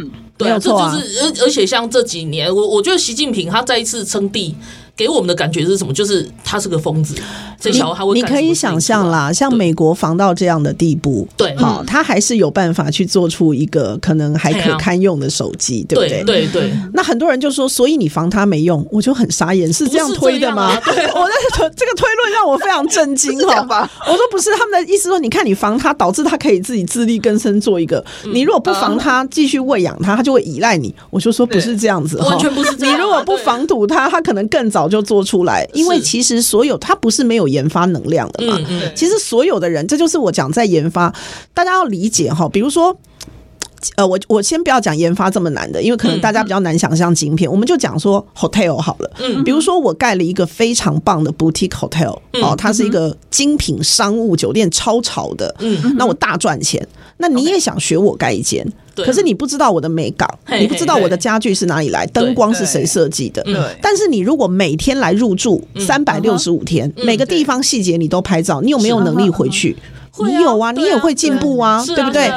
[0.43, 4.55] 对啊，这就是而而且像这几年，我我觉得习近平他再一次称帝。
[4.97, 5.93] 给我们的感觉是什么？
[5.93, 7.14] 就是他是个疯子，
[7.59, 8.12] 这小孩会。
[8.14, 16.22] 你可以想象啦，像美国防到这样的地步，对，好，他还是有办法去做出一个可能还可堪用的手机，对不对？
[16.24, 16.72] 对对。
[16.93, 20.70] 那很多人就说，所以你防他没用，我就很傻眼，是这样推的吗？
[20.84, 23.90] 我那个这个推论让我非常震惊， 好吧？
[24.07, 28.05] 我说不是，他们的意思说，你看你防他，导致他可以自己自力更生，做一个。
[28.32, 30.95] 你如果不防他，继续喂养他，他就会依赖你。
[31.09, 32.76] 我就说不是这样子，完全不是。
[32.76, 34.82] 你如果不防堵他，他可能更早。
[34.89, 38.59] 就做出来，因为其实所有它不是没有研发能量的嘛。
[38.95, 41.14] 其实所有的人，这就是我讲在研发，
[41.55, 42.49] 大家要理解哈。
[42.49, 42.97] 比如说，
[43.97, 47.51] 呃，我我先不要讲研发这么难的，因为可能大家比较难想象晶片。
[47.51, 49.11] 我们就讲说 hotel 好了，
[49.45, 56.87] 比如说我盖了一个非常棒的 boutique hotel，哦，它是一个精品商务酒店，超潮的，嗯那我大赚钱。
[57.18, 58.66] 那你也想学我盖一间？
[58.97, 60.28] 可是你不知道我的美感，
[60.59, 63.45] 你不知道我的家具是哪里来，灯光是谁设计的。
[63.80, 69.76] 但是你如果每天来入住三百六十五天，每个地方细节你都拍照，你有没有能力回去？
[70.27, 72.31] 你有啊，你也会进步啊，对不对？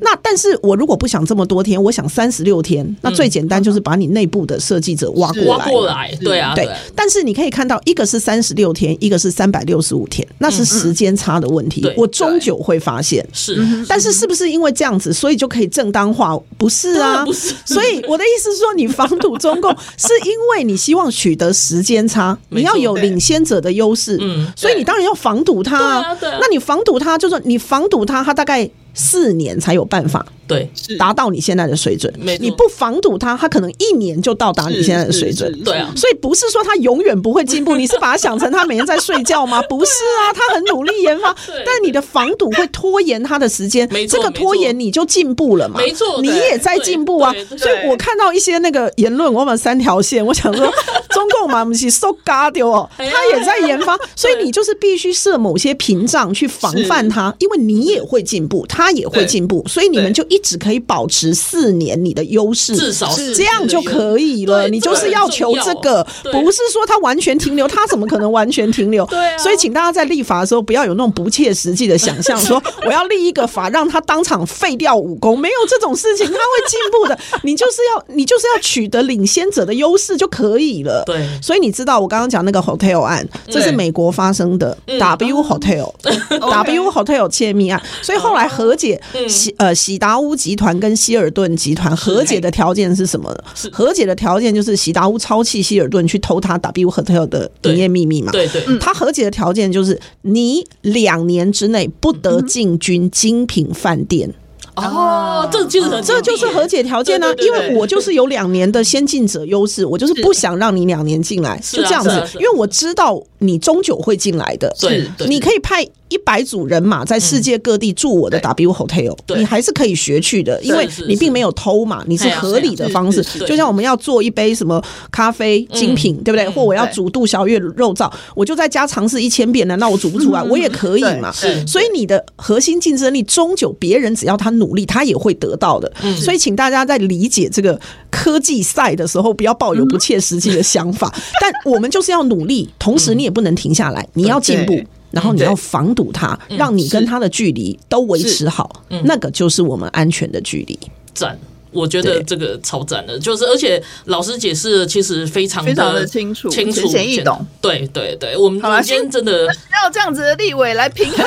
[0.00, 5.48] 那但是我如果不想这么多天，我想三十六天，那最简单就是把你内部的设计者挖过来。
[5.48, 6.66] 挖过来，对啊，对。
[6.94, 11.86] 但是你可以看到，一个是三十六天，一个是三百六十五天，那是时间差的问题。
[11.94, 16.38] 我终究会发现是，但是是不是因为这样子，所以就可以正当化？
[16.56, 17.54] 不是啊，不是。
[17.66, 24.16] 所以我的意思是说，你防堵中共，是因为你希望取得时间差，你要有领先者的优势。
[24.20, 26.16] 嗯，所以你当然要防堵他啊。
[26.22, 27.09] 那你防堵他。
[27.10, 30.24] 他就是你防堵他，他大概四年才有办法。
[30.50, 32.12] 对，达到你现在的水准。
[32.40, 35.52] 你不防堵他，他可能一年就到达你现在的水准。
[35.62, 37.76] 对啊，所以不是说他永远不会进步。
[37.76, 39.62] 你是把它想成他每天在睡觉吗？
[39.70, 41.34] 不是啊，他很努力研发，
[41.64, 43.88] 但你的防堵会拖延他的时间。
[44.08, 45.78] 这个拖延你就进步了嘛？
[45.78, 47.32] 没错，你也在进步啊。
[47.56, 50.66] 所以我看到一些那个言论，我们三条线，我想说，
[51.10, 60.39] 中共嘛，不是说嘎丢哦，他也在研发，所以你就是必须设某些屏障去防范他，因为你也会进步，他也会进步，所以你们就一。
[60.40, 64.68] 只可以保持四年你的优势，至少是这样就可以了。
[64.68, 69.04] 你就是要求这个，不是说他完全停留，他怎么可能完全停留？
[69.10, 77.18] 对，所以请大家在立法的时候不要有那种不切实际的想象，说 我要立一个法让他当场废掉武功，没有这种事情，他会进步的。
[77.44, 81.02] 你就是要你就是要取得领先者的优势就可以了。
[81.04, 85.92] 对，所以你知道我刚刚讲那个 hotel 案，这是美国发生的 W hotel
[86.30, 90.29] W hotel 窃密案，所以后来和解，喜呃喜达屋。
[90.34, 93.34] 集团跟希尔顿集团和解的条件是什么？
[93.72, 98.32] 和解的条件就是喜达屋抄袭希尔顿去偷他 W Hotel 的营业秘密嘛？
[98.32, 104.32] 对对，他和解的条件就是你两年之内不得进军精品饭店。
[104.76, 126.48] 哦，这就是这就是和解条件呢，因为我就是有两年的先进者优势，我就是不想让你两年进来，就这样子，因为我知道你终究会进来的，对，你可以派一百组人马在世界各地住我的 W Hotel，你还是可以学去的，因为你并没有偷嘛，你是合理的方式，就像我们要做一杯什么咖啡精品，对不对？
[126.50, 130.42] 或我要煮杜小月肉燥，我就在家尝试一千遍，难道我煮不出来？
[130.42, 131.32] 我也可以嘛，
[131.66, 135.90] 所以你的核心竞争力终究别人只要他努力，他也会得到的。
[136.18, 137.80] 所以请大家在理解这个
[138.10, 141.14] 科技赛的时候，不要抱有不切实际的想法。
[141.40, 144.80] 但我们就是要努力，同时你也不能停下来，你要进步。
[145.10, 150.78] 然后你要防堵他，让你跟他的距离都维持好，那个就是我们安全的距离。
[151.14, 151.38] 赞。
[151.72, 157.46] 我觉得这个超赞的，就是而且老师解释的其实非常的非常的清楚、浅显易懂。
[157.60, 161.26] 对对对，我们今天真的要这样子的立委来平衡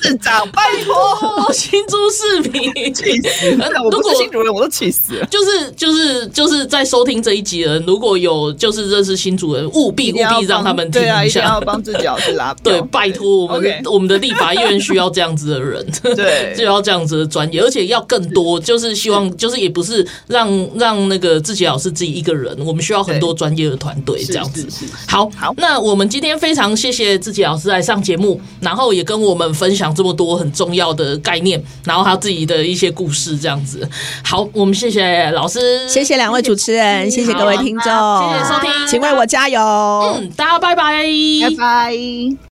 [0.00, 3.56] 市长，拜托新竹市民气死！
[3.84, 5.26] 我不是新竹人，我都气死了。
[5.26, 12.54] 就是就是就是在收听这一集的人，如果有就是认识新竹人，务必务必让他们听一下，一定要帮自己老师拉。
[12.62, 15.84] 对，拜托我们我们的立法院需要这样子的人，
[16.14, 19.28] 对， 就要这样子的专业，而且要更多，就是希望。
[19.40, 24.68] 就是也不是让让那个自己老师自己一个人，我们需要很多专业的团队这样子。
[25.08, 33.88] 好，好，那我们今天非常谢谢自己老师来上节目，然后也跟我们分享这么多很重要的概念，然后他自己的一些故事这样子。
[34.22, 39.60] 好，我们谢谢老师，谢谢两位主持人，谢谢各位听众，谢谢收听，请为我加油。
[39.60, 41.06] 嗯，大家拜拜，
[41.42, 42.49] 拜拜。